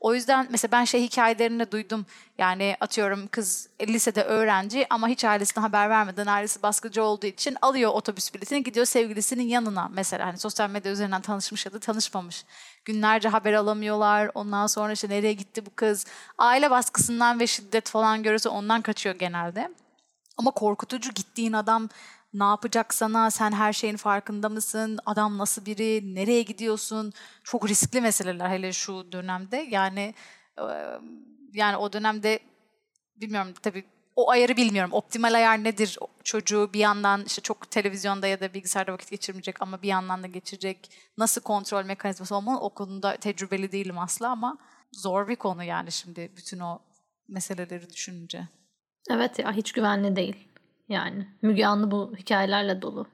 O 0.00 0.14
yüzden 0.14 0.46
mesela 0.50 0.72
ben 0.72 0.84
şey 0.84 1.02
hikayelerini 1.02 1.70
duydum. 1.72 2.06
Yani 2.38 2.76
atıyorum 2.80 3.26
kız 3.26 3.68
lisede 3.82 4.22
öğrenci 4.22 4.86
ama 4.90 5.08
hiç 5.08 5.24
ailesine 5.24 5.60
haber 5.60 5.90
vermeden 5.90 6.26
ailesi 6.26 6.62
baskıcı 6.62 7.02
olduğu 7.02 7.26
için 7.26 7.56
alıyor 7.62 7.90
otobüs 7.90 8.34
biletini 8.34 8.62
gidiyor 8.62 8.86
sevgilisinin 8.86 9.42
yanına. 9.42 9.88
Mesela 9.92 10.26
hani 10.26 10.38
sosyal 10.38 10.70
medya 10.70 10.92
üzerinden 10.92 11.20
tanışmış 11.22 11.66
ya 11.66 11.72
da 11.72 11.78
tanışmamış. 11.78 12.44
Günlerce 12.84 13.28
haber 13.28 13.52
alamıyorlar. 13.52 14.30
Ondan 14.34 14.66
sonra 14.66 14.92
işte 14.92 15.08
nereye 15.08 15.32
gitti 15.32 15.66
bu 15.66 15.70
kız? 15.76 16.06
Aile 16.38 16.70
baskısından 16.70 17.40
ve 17.40 17.46
şiddet 17.46 17.88
falan 17.90 18.22
görürse 18.22 18.48
ondan 18.48 18.82
kaçıyor 18.82 19.14
genelde. 19.14 19.68
Ama 20.38 20.50
korkutucu 20.50 21.12
gittiğin 21.12 21.52
adam 21.52 21.88
ne 22.34 22.44
yapacak 22.44 22.94
sana, 22.94 23.30
sen 23.30 23.52
her 23.52 23.72
şeyin 23.72 23.96
farkında 23.96 24.48
mısın, 24.48 24.98
adam 25.06 25.38
nasıl 25.38 25.66
biri, 25.66 26.14
nereye 26.14 26.42
gidiyorsun? 26.42 27.12
Çok 27.44 27.68
riskli 27.68 28.00
meseleler 28.00 28.50
hele 28.50 28.72
şu 28.72 29.12
dönemde. 29.12 29.56
Yani 29.56 30.14
yani 31.52 31.76
o 31.76 31.92
dönemde 31.92 32.40
bilmiyorum 33.16 33.52
tabii 33.62 33.84
o 34.16 34.30
ayarı 34.30 34.56
bilmiyorum. 34.56 34.92
Optimal 34.92 35.34
ayar 35.34 35.64
nedir? 35.64 35.98
Çocuğu 36.24 36.70
bir 36.72 36.78
yandan 36.78 37.24
işte 37.26 37.42
çok 37.42 37.70
televizyonda 37.70 38.26
ya 38.26 38.40
da 38.40 38.54
bilgisayarda 38.54 38.92
vakit 38.92 39.10
geçirmeyecek 39.10 39.62
ama 39.62 39.82
bir 39.82 39.88
yandan 39.88 40.22
da 40.22 40.26
geçirecek. 40.26 40.90
Nasıl 41.18 41.40
kontrol 41.40 41.84
mekanizması 41.84 42.36
olmalı? 42.36 42.60
O 42.60 42.70
konuda 42.70 43.16
tecrübeli 43.16 43.72
değilim 43.72 43.98
asla 43.98 44.28
ama 44.28 44.58
zor 44.92 45.28
bir 45.28 45.36
konu 45.36 45.64
yani 45.64 45.92
şimdi 45.92 46.32
bütün 46.36 46.60
o 46.60 46.78
meseleleri 47.28 47.90
düşününce. 47.90 48.48
Evet 49.10 49.38
ya 49.38 49.52
hiç 49.52 49.72
güvenli 49.72 50.16
değil. 50.16 50.48
Yani 50.88 51.26
Müge 51.42 51.66
Anlı 51.66 51.90
bu 51.90 52.12
hikayelerle 52.16 52.82
dolu. 52.82 53.06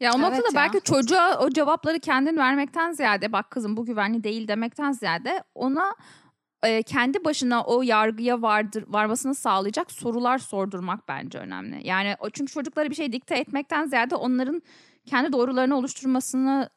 Ya 0.00 0.12
o 0.14 0.20
noktada 0.20 0.42
evet 0.44 0.54
belki 0.54 0.80
çocuğa 0.80 1.38
o 1.38 1.50
cevapları 1.50 1.98
kendin 2.00 2.36
vermekten 2.36 2.92
ziyade 2.92 3.32
bak 3.32 3.50
kızım 3.50 3.76
bu 3.76 3.84
güvenli 3.84 4.24
değil 4.24 4.48
demekten 4.48 4.92
ziyade 4.92 5.42
ona 5.54 5.94
e, 6.64 6.82
kendi 6.82 7.24
başına 7.24 7.64
o 7.64 7.82
yargıya 7.82 8.42
vardır, 8.42 8.84
varmasını 8.88 9.34
sağlayacak 9.34 9.92
sorular 9.92 10.38
sordurmak 10.38 11.08
bence 11.08 11.38
önemli. 11.38 11.86
Yani 11.86 12.16
o 12.18 12.30
çünkü 12.30 12.52
çocuklara 12.52 12.90
bir 12.90 12.94
şey 12.94 13.12
dikte 13.12 13.34
etmekten 13.34 13.86
ziyade 13.86 14.16
onların 14.16 14.62
kendi 15.06 15.32
doğrularını 15.32 15.76
oluşturmasını 15.76 16.68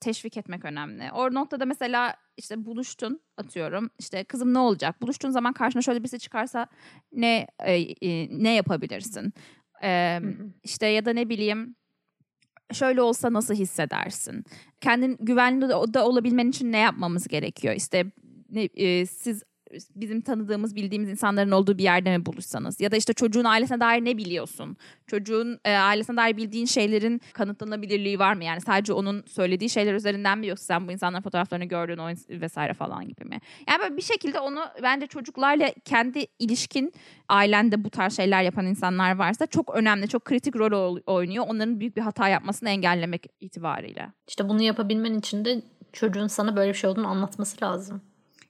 teşvik 0.00 0.36
etmek 0.36 0.64
önemli. 0.64 1.12
O 1.12 1.34
noktada 1.34 1.64
mesela 1.64 2.14
işte 2.36 2.64
buluştun 2.64 3.20
atıyorum 3.36 3.90
işte 3.98 4.24
kızım 4.24 4.54
ne 4.54 4.58
olacak? 4.58 5.02
Buluştuğun 5.02 5.30
zaman 5.30 5.52
karşına 5.52 5.82
şöyle 5.82 6.00
birisi 6.00 6.18
çıkarsa 6.18 6.66
ne 7.12 7.46
e, 7.58 7.74
e, 7.80 8.28
ne 8.42 8.54
yapabilirsin? 8.54 9.32
E, 9.82 10.20
işte 10.64 10.86
ya 10.86 11.04
da 11.04 11.12
ne 11.12 11.28
bileyim 11.28 11.76
şöyle 12.72 13.02
olsa 13.02 13.32
nasıl 13.32 13.54
hissedersin? 13.54 14.44
Kendin 14.80 15.16
güvenli 15.20 15.68
de, 15.68 16.00
olabilmen 16.00 16.48
için 16.48 16.72
ne 16.72 16.78
yapmamız 16.78 17.28
gerekiyor? 17.28 17.74
İşte 17.74 18.12
ne, 18.50 18.62
e, 18.62 19.06
siz 19.06 19.42
bizim 19.94 20.20
tanıdığımız, 20.20 20.76
bildiğimiz 20.76 21.08
insanların 21.08 21.50
olduğu 21.50 21.78
bir 21.78 21.82
yerde 21.82 22.18
mi 22.18 22.26
buluşsanız? 22.26 22.80
Ya 22.80 22.90
da 22.90 22.96
işte 22.96 23.12
çocuğun 23.12 23.44
ailesine 23.44 23.80
dair 23.80 24.04
ne 24.04 24.16
biliyorsun? 24.16 24.76
Çocuğun 25.06 25.60
e, 25.64 25.72
ailesine 25.72 26.16
dair 26.16 26.36
bildiğin 26.36 26.66
şeylerin 26.66 27.20
kanıtlanabilirliği 27.32 28.18
var 28.18 28.34
mı? 28.34 28.44
Yani 28.44 28.60
sadece 28.60 28.92
onun 28.92 29.22
söylediği 29.26 29.70
şeyler 29.70 29.94
üzerinden 29.94 30.38
mi 30.38 30.46
yoksa 30.46 30.64
sen 30.64 30.88
bu 30.88 30.92
insanların 30.92 31.22
fotoğraflarını 31.22 31.64
gördün 31.64 31.98
o 31.98 32.08
vesaire 32.28 32.74
falan 32.74 33.08
gibi 33.08 33.24
mi? 33.24 33.38
Yani 33.68 33.80
böyle 33.80 33.96
bir 33.96 34.02
şekilde 34.02 34.40
onu 34.40 34.60
bence 34.82 35.06
çocuklarla 35.06 35.72
kendi 35.84 36.26
ilişkin 36.38 36.92
ailende 37.28 37.84
bu 37.84 37.90
tarz 37.90 38.16
şeyler 38.16 38.42
yapan 38.42 38.66
insanlar 38.66 39.16
varsa 39.16 39.46
çok 39.46 39.74
önemli, 39.74 40.08
çok 40.08 40.24
kritik 40.24 40.56
rol 40.56 40.98
oynuyor. 41.06 41.44
Onların 41.48 41.80
büyük 41.80 41.96
bir 41.96 42.02
hata 42.02 42.28
yapmasını 42.28 42.68
engellemek 42.68 43.26
itibariyle. 43.40 44.12
İşte 44.28 44.48
bunu 44.48 44.62
yapabilmen 44.62 45.14
için 45.14 45.44
de 45.44 45.62
çocuğun 45.92 46.26
sana 46.26 46.56
böyle 46.56 46.72
bir 46.72 46.78
şey 46.78 46.90
olduğunu 46.90 47.08
anlatması 47.08 47.64
lazım. 47.64 48.02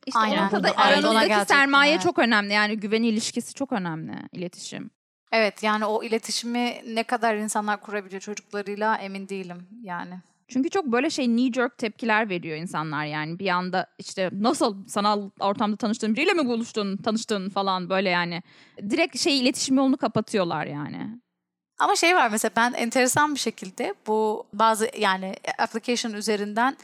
İşte 0.07 0.19
Aynen. 0.19 0.47
ortada 0.47 0.76
aranızdaki 0.76 1.49
sermaye 1.49 2.00
çok 2.00 2.19
önemli. 2.19 2.52
Yani 2.52 2.76
güven 2.76 3.02
ilişkisi 3.02 3.54
çok 3.54 3.73
önemli. 3.73 4.12
iletişim. 4.33 4.90
Evet 5.33 5.62
yani 5.62 5.85
o 5.85 6.02
iletişimi 6.02 6.83
ne 6.87 7.02
kadar 7.02 7.35
insanlar 7.35 7.80
kurabiliyor 7.80 8.21
çocuklarıyla 8.21 8.97
emin 8.97 9.28
değilim 9.28 9.69
yani. 9.83 10.14
Çünkü 10.49 10.71
çok 10.71 10.85
böyle 10.85 11.11
şey 11.11 11.26
knee 11.26 11.52
jerk 11.52 11.78
tepkiler 11.78 12.28
veriyor 12.28 12.57
insanlar 12.57 13.04
yani. 13.04 13.38
Bir 13.38 13.49
anda 13.49 13.87
işte 13.99 14.30
nasıl 14.33 14.88
sanal 14.88 15.30
ortamda 15.40 15.76
tanıştığın 15.76 16.16
biriyle 16.16 16.33
mi 16.33 16.47
buluştun, 16.47 16.97
tanıştın 16.97 17.49
falan 17.49 17.90
böyle 17.90 18.09
yani. 18.09 18.42
Direkt 18.90 19.19
şey 19.19 19.40
iletişim 19.40 19.76
yolunu 19.76 19.97
kapatıyorlar 19.97 20.66
yani. 20.66 21.21
Ama 21.78 21.97
şey 21.97 22.16
var 22.16 22.28
mesela 22.30 22.50
ben 22.57 22.73
enteresan 22.73 23.35
bir 23.35 23.38
şekilde 23.38 23.95
bu 24.07 24.47
bazı 24.52 24.90
yani 24.99 25.35
application 25.59 26.12
üzerinden 26.12 26.76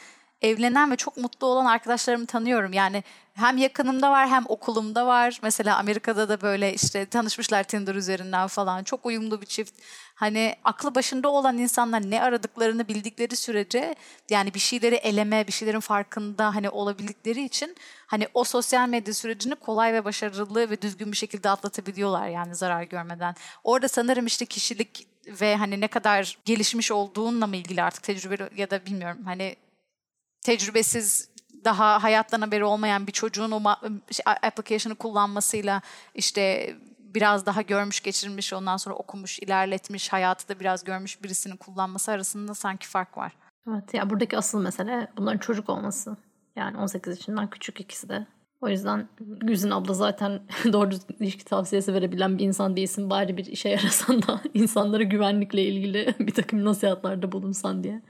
evlenen 0.42 0.90
ve 0.90 0.96
çok 0.96 1.16
mutlu 1.16 1.46
olan 1.46 1.64
arkadaşlarımı 1.66 2.26
tanıyorum. 2.26 2.72
Yani 2.72 3.04
hem 3.34 3.56
yakınımda 3.56 4.10
var 4.10 4.28
hem 4.28 4.44
okulumda 4.48 5.06
var. 5.06 5.38
Mesela 5.42 5.78
Amerika'da 5.78 6.28
da 6.28 6.40
böyle 6.40 6.74
işte 6.74 7.06
tanışmışlar 7.06 7.64
Tinder 7.64 7.94
üzerinden 7.94 8.46
falan. 8.46 8.84
Çok 8.84 9.06
uyumlu 9.06 9.40
bir 9.40 9.46
çift. 9.46 9.74
Hani 10.14 10.56
aklı 10.64 10.94
başında 10.94 11.28
olan 11.28 11.58
insanlar 11.58 12.10
ne 12.10 12.22
aradıklarını 12.22 12.88
bildikleri 12.88 13.36
sürece 13.36 13.94
yani 14.30 14.54
bir 14.54 14.58
şeyleri 14.58 14.94
eleme, 14.94 15.46
bir 15.46 15.52
şeylerin 15.52 15.80
farkında 15.80 16.54
hani 16.54 16.70
olabildikleri 16.70 17.44
için 17.44 17.76
hani 18.06 18.28
o 18.34 18.44
sosyal 18.44 18.88
medya 18.88 19.14
sürecini 19.14 19.54
kolay 19.54 19.92
ve 19.92 20.04
başarılı 20.04 20.70
ve 20.70 20.82
düzgün 20.82 21.12
bir 21.12 21.16
şekilde 21.16 21.50
atlatabiliyorlar 21.50 22.28
yani 22.28 22.54
zarar 22.54 22.82
görmeden. 22.82 23.34
Orada 23.64 23.88
sanırım 23.88 24.26
işte 24.26 24.46
kişilik 24.46 25.06
ve 25.26 25.56
hani 25.56 25.80
ne 25.80 25.88
kadar 25.88 26.38
gelişmiş 26.44 26.92
olduğunla 26.92 27.46
mı 27.46 27.56
ilgili 27.56 27.82
artık 27.82 28.02
tecrübe 28.02 28.48
ya 28.56 28.70
da 28.70 28.86
bilmiyorum 28.86 29.18
hani 29.24 29.56
tecrübesiz 30.46 31.28
daha 31.64 32.02
hayattan 32.02 32.40
haberi 32.40 32.64
olmayan 32.64 33.06
bir 33.06 33.12
çocuğun 33.12 33.50
o 33.50 33.60
şey, 34.10 34.24
application'ı 34.42 34.94
kullanmasıyla 34.94 35.82
işte 36.14 36.74
biraz 36.98 37.46
daha 37.46 37.62
görmüş 37.62 38.00
geçirmiş 38.00 38.52
ondan 38.52 38.76
sonra 38.76 38.94
okumuş 38.94 39.38
ilerletmiş 39.38 40.12
hayatı 40.12 40.48
da 40.48 40.60
biraz 40.60 40.84
görmüş 40.84 41.22
birisinin 41.22 41.56
kullanması 41.56 42.12
arasında 42.12 42.54
sanki 42.54 42.88
fark 42.88 43.18
var. 43.18 43.32
Evet 43.68 43.94
ya 43.94 44.10
buradaki 44.10 44.38
asıl 44.38 44.62
mesele 44.62 45.08
bunların 45.16 45.38
çocuk 45.38 45.68
olması. 45.68 46.16
Yani 46.56 46.78
18 46.78 47.18
yaşından 47.18 47.50
küçük 47.50 47.80
ikisi 47.80 48.08
de. 48.08 48.26
O 48.60 48.68
yüzden 48.68 49.08
Güzin 49.20 49.70
abla 49.70 49.94
zaten 49.94 50.40
doğru 50.72 50.90
ilişki 51.20 51.44
tavsiyesi 51.44 51.94
verebilen 51.94 52.38
bir 52.38 52.44
insan 52.44 52.76
değilsin. 52.76 53.10
Bari 53.10 53.36
bir 53.36 53.46
işe 53.46 53.68
yarasan 53.68 54.22
da 54.22 54.40
insanlara 54.54 55.02
güvenlikle 55.02 55.64
ilgili 55.64 56.14
bir 56.20 56.34
takım 56.34 56.64
nasihatlarda 56.64 57.32
bulunsan 57.32 57.84
diye 57.84 58.02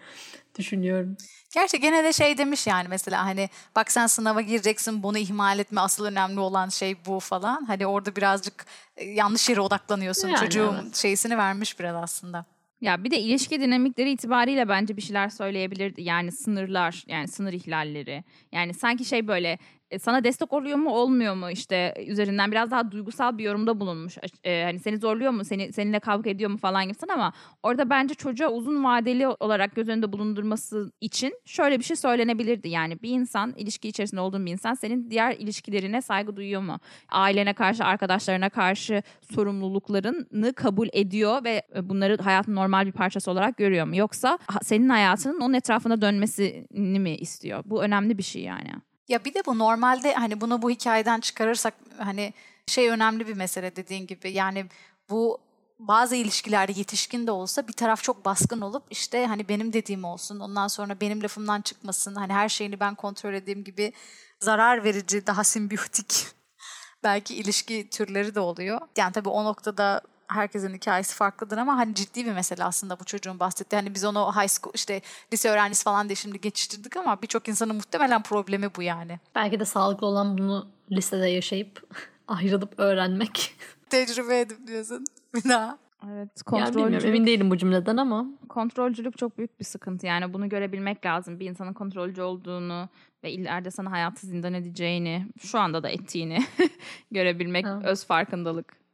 düşünüyorum. 0.58 1.16
Gerçi 1.54 1.80
gene 1.80 2.04
de 2.04 2.12
şey 2.12 2.38
demiş 2.38 2.66
yani 2.66 2.88
mesela 2.88 3.24
hani 3.24 3.48
bak 3.76 3.92
sen 3.92 4.06
sınava 4.06 4.40
gireceksin 4.40 5.02
bunu 5.02 5.18
ihmal 5.18 5.58
etme 5.58 5.80
asıl 5.80 6.04
önemli 6.04 6.40
olan 6.40 6.68
şey 6.68 6.96
bu 7.06 7.20
falan. 7.20 7.64
Hani 7.64 7.86
orada 7.86 8.16
birazcık 8.16 8.66
e, 8.96 9.04
yanlış 9.04 9.48
yere 9.48 9.60
odaklanıyorsun. 9.60 10.28
Yani, 10.28 10.40
Çocuğun 10.40 10.76
evet. 10.82 10.96
şeysini 10.96 11.38
vermiş 11.38 11.80
biraz 11.80 11.96
aslında. 11.96 12.44
Ya 12.80 13.04
bir 13.04 13.10
de 13.10 13.20
ilişki 13.20 13.60
dinamikleri 13.60 14.10
itibariyle 14.10 14.68
bence 14.68 14.96
bir 14.96 15.02
şeyler 15.02 15.28
söyleyebilirdi. 15.28 16.02
Yani 16.02 16.32
sınırlar, 16.32 17.04
yani 17.06 17.28
sınır 17.28 17.52
ihlalleri. 17.52 18.24
Yani 18.52 18.74
sanki 18.74 19.04
şey 19.04 19.28
böyle 19.28 19.58
e, 19.90 19.98
sana 19.98 20.24
destek 20.24 20.52
oluyor 20.52 20.78
mu 20.78 20.90
olmuyor 20.90 21.34
mu 21.34 21.50
işte 21.50 21.94
üzerinden 22.06 22.52
biraz 22.52 22.70
daha 22.70 22.90
duygusal 22.90 23.38
bir 23.38 23.44
yorumda 23.44 23.80
bulunmuş. 23.80 24.18
E, 24.44 24.64
hani 24.64 24.78
seni 24.78 24.98
zorluyor 24.98 25.32
mu 25.32 25.44
seni 25.44 25.72
seninle 25.72 26.00
kavga 26.00 26.30
ediyor 26.30 26.50
mu 26.50 26.56
falan 26.56 26.84
gibisin 26.84 27.08
ama 27.08 27.32
orada 27.62 27.90
bence 27.90 28.14
çocuğa 28.14 28.48
uzun 28.48 28.84
vadeli 28.84 29.26
olarak 29.26 29.74
göz 29.74 29.88
önünde 29.88 30.12
bulundurması 30.12 30.92
için 31.00 31.34
şöyle 31.44 31.78
bir 31.78 31.84
şey 31.84 31.96
söylenebilirdi. 31.96 32.68
Yani 32.68 33.02
bir 33.02 33.10
insan 33.10 33.54
ilişki 33.56 33.88
içerisinde 33.88 34.20
olduğun 34.20 34.46
bir 34.46 34.52
insan 34.52 34.74
senin 34.74 35.10
diğer 35.10 35.36
ilişkilerine 35.36 36.02
saygı 36.02 36.36
duyuyor 36.36 36.62
mu? 36.62 36.78
Ailene 37.08 37.52
karşı 37.52 37.84
arkadaşlarına 37.84 38.48
karşı 38.48 39.02
sorumluluklarını 39.34 40.52
kabul 40.54 40.88
ediyor 40.92 41.44
ve 41.44 41.62
e, 41.76 41.88
bunları 41.88 42.22
hayatın 42.22 42.54
normal 42.54 42.86
bir 42.86 42.92
parçası 42.92 43.30
olarak 43.30 43.56
görüyor 43.56 43.86
mu? 43.86 43.96
Yoksa 43.96 44.38
senin 44.62 44.88
hayatının 44.88 45.40
onun 45.40 45.54
etrafında 45.54 46.00
dönmesini 46.00 47.00
mi 47.00 47.16
istiyor? 47.16 47.62
Bu 47.66 47.82
önemli 47.82 48.18
bir 48.18 48.22
şey 48.22 48.42
yani. 48.42 48.70
Ya 49.08 49.24
bir 49.24 49.34
de 49.34 49.42
bu 49.46 49.58
normalde 49.58 50.14
hani 50.14 50.40
bunu 50.40 50.62
bu 50.62 50.70
hikayeden 50.70 51.20
çıkarırsak 51.20 51.74
hani 51.98 52.34
şey 52.66 52.88
önemli 52.90 53.26
bir 53.26 53.36
mesele 53.36 53.76
dediğin 53.76 54.06
gibi. 54.06 54.32
Yani 54.32 54.66
bu 55.10 55.38
bazı 55.78 56.16
ilişkilerde 56.16 56.72
yetişkin 56.76 57.26
de 57.26 57.30
olsa 57.30 57.68
bir 57.68 57.72
taraf 57.72 58.02
çok 58.02 58.24
baskın 58.24 58.60
olup 58.60 58.82
işte 58.90 59.26
hani 59.26 59.48
benim 59.48 59.72
dediğim 59.72 60.04
olsun 60.04 60.40
ondan 60.40 60.68
sonra 60.68 61.00
benim 61.00 61.22
lafımdan 61.22 61.60
çıkmasın 61.60 62.14
hani 62.14 62.32
her 62.32 62.48
şeyini 62.48 62.80
ben 62.80 62.94
kontrol 62.94 63.34
edeyim 63.34 63.64
gibi 63.64 63.92
zarar 64.40 64.84
verici 64.84 65.26
daha 65.26 65.44
simbiyotik 65.44 66.26
belki 67.02 67.34
ilişki 67.34 67.90
türleri 67.90 68.34
de 68.34 68.40
oluyor. 68.40 68.80
Yani 68.96 69.12
tabii 69.12 69.28
o 69.28 69.44
noktada 69.44 70.00
herkesin 70.28 70.74
hikayesi 70.74 71.14
farklıdır 71.14 71.58
ama 71.58 71.76
hani 71.76 71.94
ciddi 71.94 72.26
bir 72.26 72.32
mesele 72.32 72.64
aslında 72.64 73.00
bu 73.00 73.04
çocuğun 73.04 73.40
bahsettiği. 73.40 73.80
Hani 73.80 73.94
biz 73.94 74.04
onu 74.04 74.32
high 74.32 74.48
school 74.48 74.72
işte 74.74 75.00
lise 75.32 75.50
öğrencisi 75.50 75.84
falan 75.84 76.08
diye 76.08 76.16
şimdi 76.16 76.40
geçiştirdik 76.40 76.96
ama 76.96 77.22
birçok 77.22 77.48
insanın 77.48 77.74
muhtemelen 77.76 78.22
problemi 78.22 78.70
bu 78.76 78.82
yani. 78.82 79.20
Belki 79.34 79.60
de 79.60 79.64
sağlıklı 79.64 80.06
olan 80.06 80.38
bunu 80.38 80.66
lisede 80.92 81.28
yaşayıp 81.28 81.82
ayrılıp 82.28 82.78
öğrenmek. 82.78 83.54
Tecrübe 83.90 84.40
edip 84.40 84.66
diyorsun 84.66 85.04
bir 85.34 85.48
daha. 85.48 85.78
Evet 86.06 86.28
Yani 86.52 86.64
kontrolcülük, 86.64 87.04
emin 87.04 87.26
değilim 87.26 87.50
bu 87.50 87.58
cümleden 87.58 87.96
ama. 87.96 88.26
kontrolcülük 88.48 89.18
çok 89.18 89.38
büyük 89.38 89.60
bir 89.60 89.64
sıkıntı. 89.64 90.06
Yani 90.06 90.32
bunu 90.34 90.48
görebilmek 90.48 91.06
lazım. 91.06 91.40
Bir 91.40 91.46
insanın 91.50 91.72
kontrolcü 91.72 92.22
olduğunu 92.22 92.88
ve 93.24 93.32
ileride 93.32 93.70
sana 93.70 93.90
hayatı 93.90 94.26
zindan 94.26 94.54
edeceğini, 94.54 95.26
şu 95.38 95.58
anda 95.58 95.82
da 95.82 95.88
ettiğini 95.88 96.38
görebilmek 97.10 97.66
Ha. 97.66 97.80
öz 97.84 98.06
farkındalık. 98.06 98.85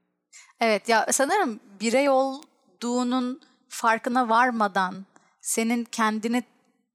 Evet 0.62 0.88
ya 0.88 1.06
sanırım 1.10 1.60
birey 1.80 2.08
olduğunun 2.08 3.40
farkına 3.68 4.28
varmadan 4.28 5.06
senin 5.40 5.84
kendini 5.84 6.42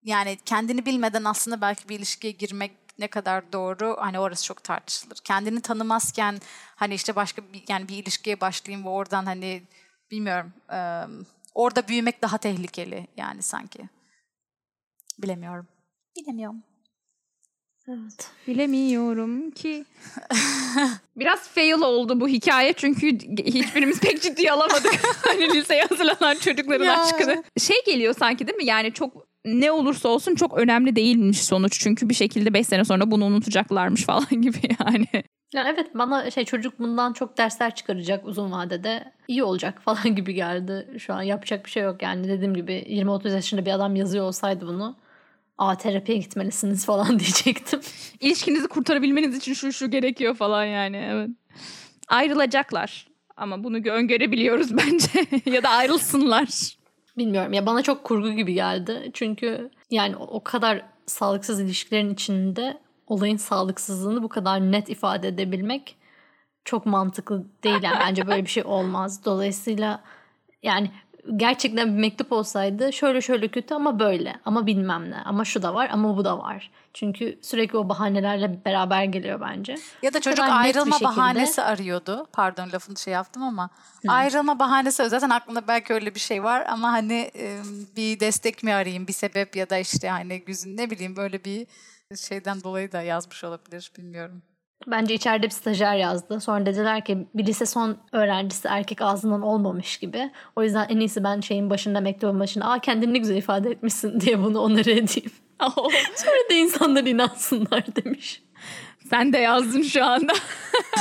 yani 0.04 0.38
kendini 0.46 0.86
bilmeden 0.86 1.24
aslında 1.24 1.62
belki 1.62 1.90
bir 1.90 1.98
ilişkiye 2.00 2.34
girmek 2.34 2.72
ne 3.00 3.08
kadar 3.08 3.54
doğru 3.54 3.96
hani 4.00 4.20
orası 4.20 4.46
çok 4.46 4.64
tartışılır. 4.64 5.18
Kendini 5.24 5.62
tanımazken 5.62 6.40
hani 6.76 6.94
işte 6.94 7.16
başka 7.16 7.42
bir 7.54 7.64
yani 7.68 7.88
bir 7.88 7.98
ilişkiye 7.98 8.42
başlayayım 8.42 8.86
ve 8.86 8.90
oradan 8.90 9.26
hani 9.26 9.64
bilmiyorum 10.12 10.54
eee, 10.72 11.06
orada 11.56 11.88
büyümek 11.88 12.22
daha 12.22 12.38
tehlikeli 12.38 13.08
yani 13.18 13.42
sanki. 13.42 13.90
Bilemiyorum. 15.20 15.68
Bilemiyorum. 16.16 16.64
Evet. 17.90 18.32
Bilemiyorum 18.48 19.52
ki. 19.52 19.86
Biraz 21.18 21.48
fail 21.48 21.82
oldu 21.82 22.20
bu 22.22 22.28
hikaye 22.28 22.74
çünkü 22.74 23.08
hiçbirimiz 23.46 24.00
pek 24.00 24.22
ciddiye 24.22 24.52
alamadık. 24.52 25.00
hani 25.28 25.54
liseye 25.54 25.84
hazırlanan 25.84 26.36
çocukların 26.36 26.86
Ya. 26.86 27.02
aşkını. 27.04 27.44
Şey 27.58 27.76
geliyor 27.86 28.16
sanki 28.20 28.48
değil 28.48 28.58
mi? 28.58 28.66
Yani 28.66 28.94
çok 28.94 29.28
ne 29.46 29.72
olursa 29.72 30.10
olsun 30.10 30.36
çok 30.36 30.58
önemli 30.58 30.96
değilmiş 30.96 31.44
sonuç. 31.44 31.80
Çünkü 31.80 32.10
bir 32.10 32.14
şekilde 32.14 32.54
5 32.54 32.68
sene 32.68 32.86
sonra 32.86 33.12
bunu 33.12 33.26
unutacaklarmış 33.26 34.06
falan 34.06 34.28
gibi 34.42 34.58
yani. 34.80 35.08
Ya 35.54 35.64
evet 35.68 35.96
bana 35.96 36.32
şey 36.32 36.46
çocuk 36.46 36.80
bundan 36.80 37.14
çok 37.14 37.38
dersler 37.38 37.76
çıkaracak 37.76 38.26
uzun 38.28 38.52
vadede 38.52 39.14
iyi 39.28 39.44
olacak 39.44 39.82
falan 39.82 40.16
gibi 40.16 40.34
geldi. 40.34 40.88
Şu 41.00 41.14
an 41.14 41.22
yapacak 41.22 41.66
bir 41.66 41.70
şey 41.72 41.84
yok 41.84 42.02
yani 42.02 42.28
dediğim 42.28 42.54
gibi 42.54 42.74
20-30 42.74 43.34
yaşında 43.34 43.66
bir 43.66 43.72
adam 43.72 43.96
yazıyor 43.96 44.26
olsaydı 44.26 44.68
bunu 44.68 44.96
Aa 45.58 45.78
terapiye 45.78 46.18
gitmelisiniz 46.18 46.86
falan 46.86 47.08
diyecektim. 47.20 47.80
İlişkinizi 48.20 48.68
kurtarabilmeniz 48.68 49.38
için 49.38 49.54
şu 49.54 49.74
şu 49.74 49.92
gerekiyor 49.92 50.36
falan 50.36 50.66
yani. 50.66 51.08
Evet. 51.12 51.30
Ayrılacaklar. 52.08 53.08
Ama 53.38 53.64
bunu 53.64 53.78
gö- 53.78 53.92
öngörebiliyoruz 53.92 54.78
bence. 54.78 55.26
ya 55.46 55.64
da 55.64 55.70
ayrılsınlar. 55.70 56.78
Bilmiyorum 57.18 57.54
ya 57.54 57.66
bana 57.66 57.82
çok 57.82 58.04
kurgu 58.04 58.32
gibi 58.32 58.54
geldi. 58.54 59.12
Çünkü 59.14 59.70
yani 59.92 60.16
o 60.16 60.24
o 60.24 60.44
kadar 60.44 60.82
sağlıksız 61.06 61.60
ilişkilerin 61.62 62.14
içinde 62.14 62.78
olayın 63.08 63.38
sağlıksızlığını 63.38 64.24
bu 64.24 64.30
kadar 64.30 64.62
net 64.72 64.90
ifade 64.90 65.28
edebilmek 65.28 65.96
çok 66.66 66.86
mantıklı 66.86 67.46
değil. 67.64 67.84
Yani 67.84 67.98
bence 68.00 68.28
böyle 68.28 68.44
bir 68.46 68.50
şey 68.50 68.64
olmaz. 68.64 69.26
Dolayısıyla 69.26 70.04
yani 70.64 70.92
gerçekten 71.36 71.96
bir 71.96 72.00
mektup 72.02 72.32
olsaydı 72.32 72.94
şöyle 72.94 73.22
şöyle 73.22 73.48
kötü 73.48 73.74
ama 73.74 74.00
böyle 74.00 74.36
ama 74.46 74.66
bilmem 74.66 75.12
ne 75.12 75.22
ama 75.26 75.46
şu 75.46 75.62
da 75.62 75.74
var 75.74 75.90
ama 75.92 76.18
bu 76.18 76.26
da 76.26 76.38
var. 76.40 76.72
Çünkü 76.94 77.40
sürekli 77.42 77.78
o 77.78 77.90
bahanelerle 77.90 78.66
beraber 78.66 79.04
geliyor 79.04 79.42
bence. 79.42 79.76
Ya 80.02 80.14
da 80.14 80.22
çocuk 80.22 80.46
ayrılma 80.46 80.92
şekilde- 80.98 81.04
bahanesi 81.04 81.62
arıyordu. 81.62 82.28
Pardon 82.34 82.70
lafını 82.74 82.98
şey 82.98 83.14
yaptım 83.14 83.44
ama. 83.44 83.70
Ayrılma 84.08 84.60
bahanesi 84.60 85.10
zaten 85.10 85.30
aklında 85.30 85.68
belki 85.68 85.94
öyle 85.94 86.16
bir 86.16 86.20
şey 86.20 86.44
var 86.44 86.66
ama 86.70 86.92
hani 86.92 87.32
bir 87.98 88.20
destek 88.20 88.64
mi 88.64 88.74
arayayım 88.74 89.08
bir 89.08 89.14
sebep 89.14 89.56
ya 89.56 89.70
da 89.70 89.78
işte 89.78 90.10
hani 90.10 90.42
güzün 90.42 90.78
ne 90.78 90.90
bileyim 90.90 91.16
böyle 91.16 91.44
bir 91.46 91.68
şeyden 92.16 92.64
dolayı 92.64 92.92
da 92.92 93.02
yazmış 93.02 93.44
olabilir 93.44 93.92
bilmiyorum. 93.98 94.42
Bence 94.88 95.14
içeride 95.14 95.46
bir 95.46 95.52
stajyer 95.52 95.96
yazdı. 95.96 96.40
Sonra 96.40 96.66
dediler 96.66 97.06
ki 97.06 97.28
bir 97.34 97.46
lise 97.46 97.66
son 97.66 97.98
öğrencisi 98.12 98.68
erkek 98.68 99.02
ağzından 99.02 99.42
olmamış 99.42 99.98
gibi. 99.98 100.32
O 100.56 100.64
yüzden 100.64 100.88
en 100.90 101.00
iyisi 101.00 101.24
ben 101.24 101.42
şeyin 101.42 101.70
başında 101.70 102.02
mektubun 102.02 102.40
başında 102.40 102.66
aa 102.66 102.80
kendini 102.80 103.14
ne 103.14 103.18
güzel 103.18 103.36
ifade 103.36 103.70
etmişsin 103.70 104.20
diye 104.20 104.44
bunu 104.44 104.60
onarı 104.60 104.92
edeyim. 104.92 105.32
Sonra 106.16 106.50
da 106.50 106.54
insanlar 106.54 107.04
inansınlar 107.04 107.84
demiş. 107.96 108.42
Sen 109.10 109.34
de 109.34 109.38
yazdın 109.38 109.82
şu 109.82 110.06
anda. 110.06 110.34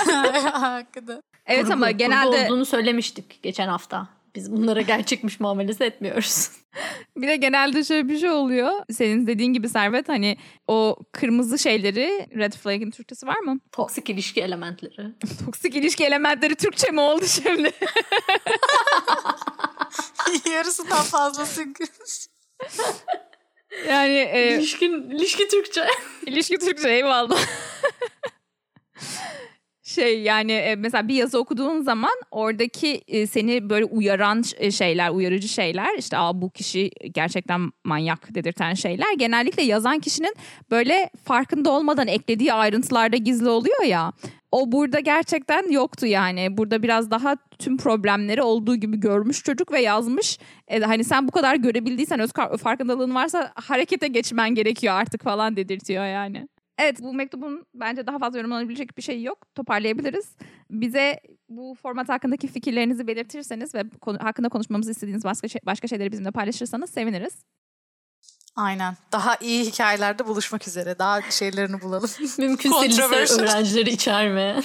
Hakikaten. 0.52 1.20
Evet 1.46 1.64
Kurgu- 1.64 1.72
ama 1.72 1.86
kurgu 1.86 1.98
genelde 1.98 2.28
olduğunu 2.28 2.64
söylemiştik 2.64 3.42
geçen 3.42 3.68
hafta. 3.68 4.08
Biz 4.36 4.52
bunlara 4.52 4.80
gerçekmiş 4.80 5.40
muamelesi 5.40 5.84
etmiyoruz. 5.84 6.50
bir 7.16 7.28
de 7.28 7.36
genelde 7.36 7.84
şöyle 7.84 8.08
bir 8.08 8.18
şey 8.18 8.30
oluyor. 8.30 8.72
Senin 8.92 9.26
dediğin 9.26 9.52
gibi 9.52 9.68
Servet 9.68 10.08
hani 10.08 10.36
o 10.68 10.96
kırmızı 11.12 11.58
şeyleri 11.58 12.28
red 12.36 12.52
flag'in 12.52 12.90
Türkçesi 12.90 13.26
var 13.26 13.38
mı? 13.38 13.60
Toksik 13.72 14.10
ilişki 14.10 14.40
elementleri. 14.40 15.12
Toksik 15.44 15.76
ilişki 15.76 16.04
elementleri 16.04 16.54
Türkçe 16.54 16.90
mi 16.90 17.00
oldu 17.00 17.24
şimdi? 17.26 17.70
Yarısından 20.50 21.02
fazlası. 21.02 21.64
yani 23.88 24.14
e, 24.14 24.56
İlişkin, 24.56 25.10
ilişki 25.10 25.48
Türkçe. 25.48 25.86
ilişki 26.26 26.58
Türkçe 26.58 26.88
eyvallah. 26.88 27.40
Şey 29.96 30.22
yani 30.22 30.52
e, 30.52 30.76
mesela 30.76 31.08
bir 31.08 31.14
yazı 31.14 31.38
okuduğun 31.38 31.80
zaman 31.80 32.14
oradaki 32.30 33.00
e, 33.08 33.26
seni 33.26 33.70
böyle 33.70 33.84
uyaran 33.84 34.42
ş- 34.42 34.70
şeyler, 34.70 35.10
uyarıcı 35.10 35.48
şeyler 35.48 35.98
işte 35.98 36.18
Aa, 36.18 36.42
bu 36.42 36.50
kişi 36.50 36.90
gerçekten 37.14 37.70
manyak 37.84 38.34
dedirten 38.34 38.74
şeyler 38.74 39.12
genellikle 39.18 39.62
yazan 39.62 39.98
kişinin 39.98 40.34
böyle 40.70 41.10
farkında 41.24 41.70
olmadan 41.70 42.08
eklediği 42.08 42.52
ayrıntılarda 42.52 43.16
gizli 43.16 43.48
oluyor 43.48 43.82
ya. 43.82 44.12
O 44.52 44.72
burada 44.72 45.00
gerçekten 45.00 45.70
yoktu 45.70 46.06
yani. 46.06 46.56
Burada 46.56 46.82
biraz 46.82 47.10
daha 47.10 47.36
tüm 47.58 47.76
problemleri 47.76 48.42
olduğu 48.42 48.76
gibi 48.76 49.00
görmüş 49.00 49.42
çocuk 49.42 49.72
ve 49.72 49.80
yazmış. 49.80 50.38
E, 50.68 50.80
hani 50.80 51.04
sen 51.04 51.28
bu 51.28 51.32
kadar 51.32 51.56
görebildiysen 51.56 52.20
öz 52.20 52.32
farkındalığın 52.62 53.14
varsa 53.14 53.52
harekete 53.54 54.08
geçmen 54.08 54.54
gerekiyor 54.54 54.94
artık 54.94 55.24
falan 55.24 55.56
dedirtiyor 55.56 56.06
yani. 56.06 56.48
Evet 56.78 57.02
bu 57.02 57.14
mektubun 57.14 57.66
bence 57.74 58.06
daha 58.06 58.18
fazla 58.18 58.38
yorumlanabilecek 58.38 58.96
bir 58.96 59.02
şey 59.02 59.22
yok. 59.22 59.54
Toparlayabiliriz. 59.54 60.36
Bize 60.70 61.20
bu 61.48 61.74
format 61.82 62.08
hakkındaki 62.08 62.46
fikirlerinizi 62.46 63.06
belirtirseniz 63.06 63.74
ve 63.74 63.82
konu, 64.00 64.18
hakkında 64.20 64.48
konuşmamızı 64.48 64.90
istediğiniz 64.90 65.24
başka 65.24 65.48
şey- 65.48 65.60
başka 65.66 65.88
şeyleri 65.88 66.12
bizimle 66.12 66.30
paylaşırsanız 66.30 66.90
seviniriz. 66.90 67.44
Aynen. 68.56 68.96
Daha 69.12 69.36
iyi 69.40 69.64
hikayelerde 69.64 70.26
buluşmak 70.26 70.68
üzere. 70.68 70.98
Daha 70.98 71.22
şeylerini 71.30 71.80
bulalım. 71.82 72.10
Mümkünse 72.38 72.88
lise 72.88 73.42
öğrencileri 73.42 73.90
içermeyen. 73.90 74.64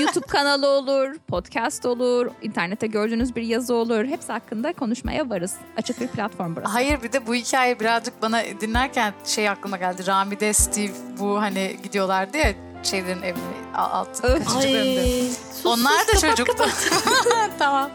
YouTube 0.00 0.26
kanalı 0.26 0.66
olur, 0.66 1.14
podcast 1.28 1.86
olur, 1.86 2.30
internette 2.42 2.86
gördüğünüz 2.86 3.36
bir 3.36 3.42
yazı 3.42 3.74
olur. 3.74 4.04
Hepsi 4.04 4.32
hakkında 4.32 4.72
konuşmaya 4.72 5.30
varız. 5.30 5.52
Açık 5.76 6.00
bir 6.00 6.08
platform 6.08 6.56
burası. 6.56 6.72
Hayır 6.72 7.02
bir 7.02 7.12
de 7.12 7.26
bu 7.26 7.34
hikaye 7.34 7.80
birazcık 7.80 8.22
bana 8.22 8.42
dinlerken 8.60 9.14
şey 9.26 9.48
aklıma 9.48 9.76
geldi. 9.76 10.06
Rami 10.06 10.40
de 10.40 10.52
Steve 10.52 10.92
bu 11.18 11.40
hani 11.40 11.76
gidiyorlardı 11.82 12.36
ya 12.36 12.52
şeylerin 12.82 13.22
evine 13.22 13.42
alt 13.76 14.22
bölümde. 14.22 15.22
sus, 15.54 15.66
Onlar 15.66 15.98
sus, 15.98 16.08
da 16.08 16.12
kapat, 16.20 16.36
çocuktu. 16.36 16.56
kapat. 16.56 17.50
tamam. 17.58 17.90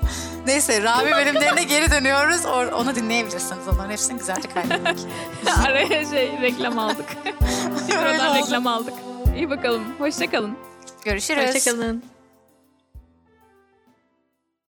Neyse 0.45 0.83
Rami 0.83 1.11
bölümlerine 1.11 1.63
geri 1.63 1.91
dönüyoruz. 1.91 2.41
Or- 2.45 2.71
onu 2.71 2.95
dinleyebilirsiniz. 2.95 3.67
Onların 3.73 3.91
hepsini 3.91 4.19
güzelce 4.19 4.49
kaydettik. 4.49 5.07
Araya 5.67 6.05
şey 6.05 6.31
reklam 6.41 6.79
aldık. 6.79 7.05
Oldu. 7.89 8.35
reklam 8.35 8.67
aldık. 8.67 8.93
İyi 9.35 9.49
bakalım. 9.49 9.83
Hoşçakalın. 9.99 10.57
Görüşürüz. 11.05 11.55
Hoşçakalın. 11.55 12.14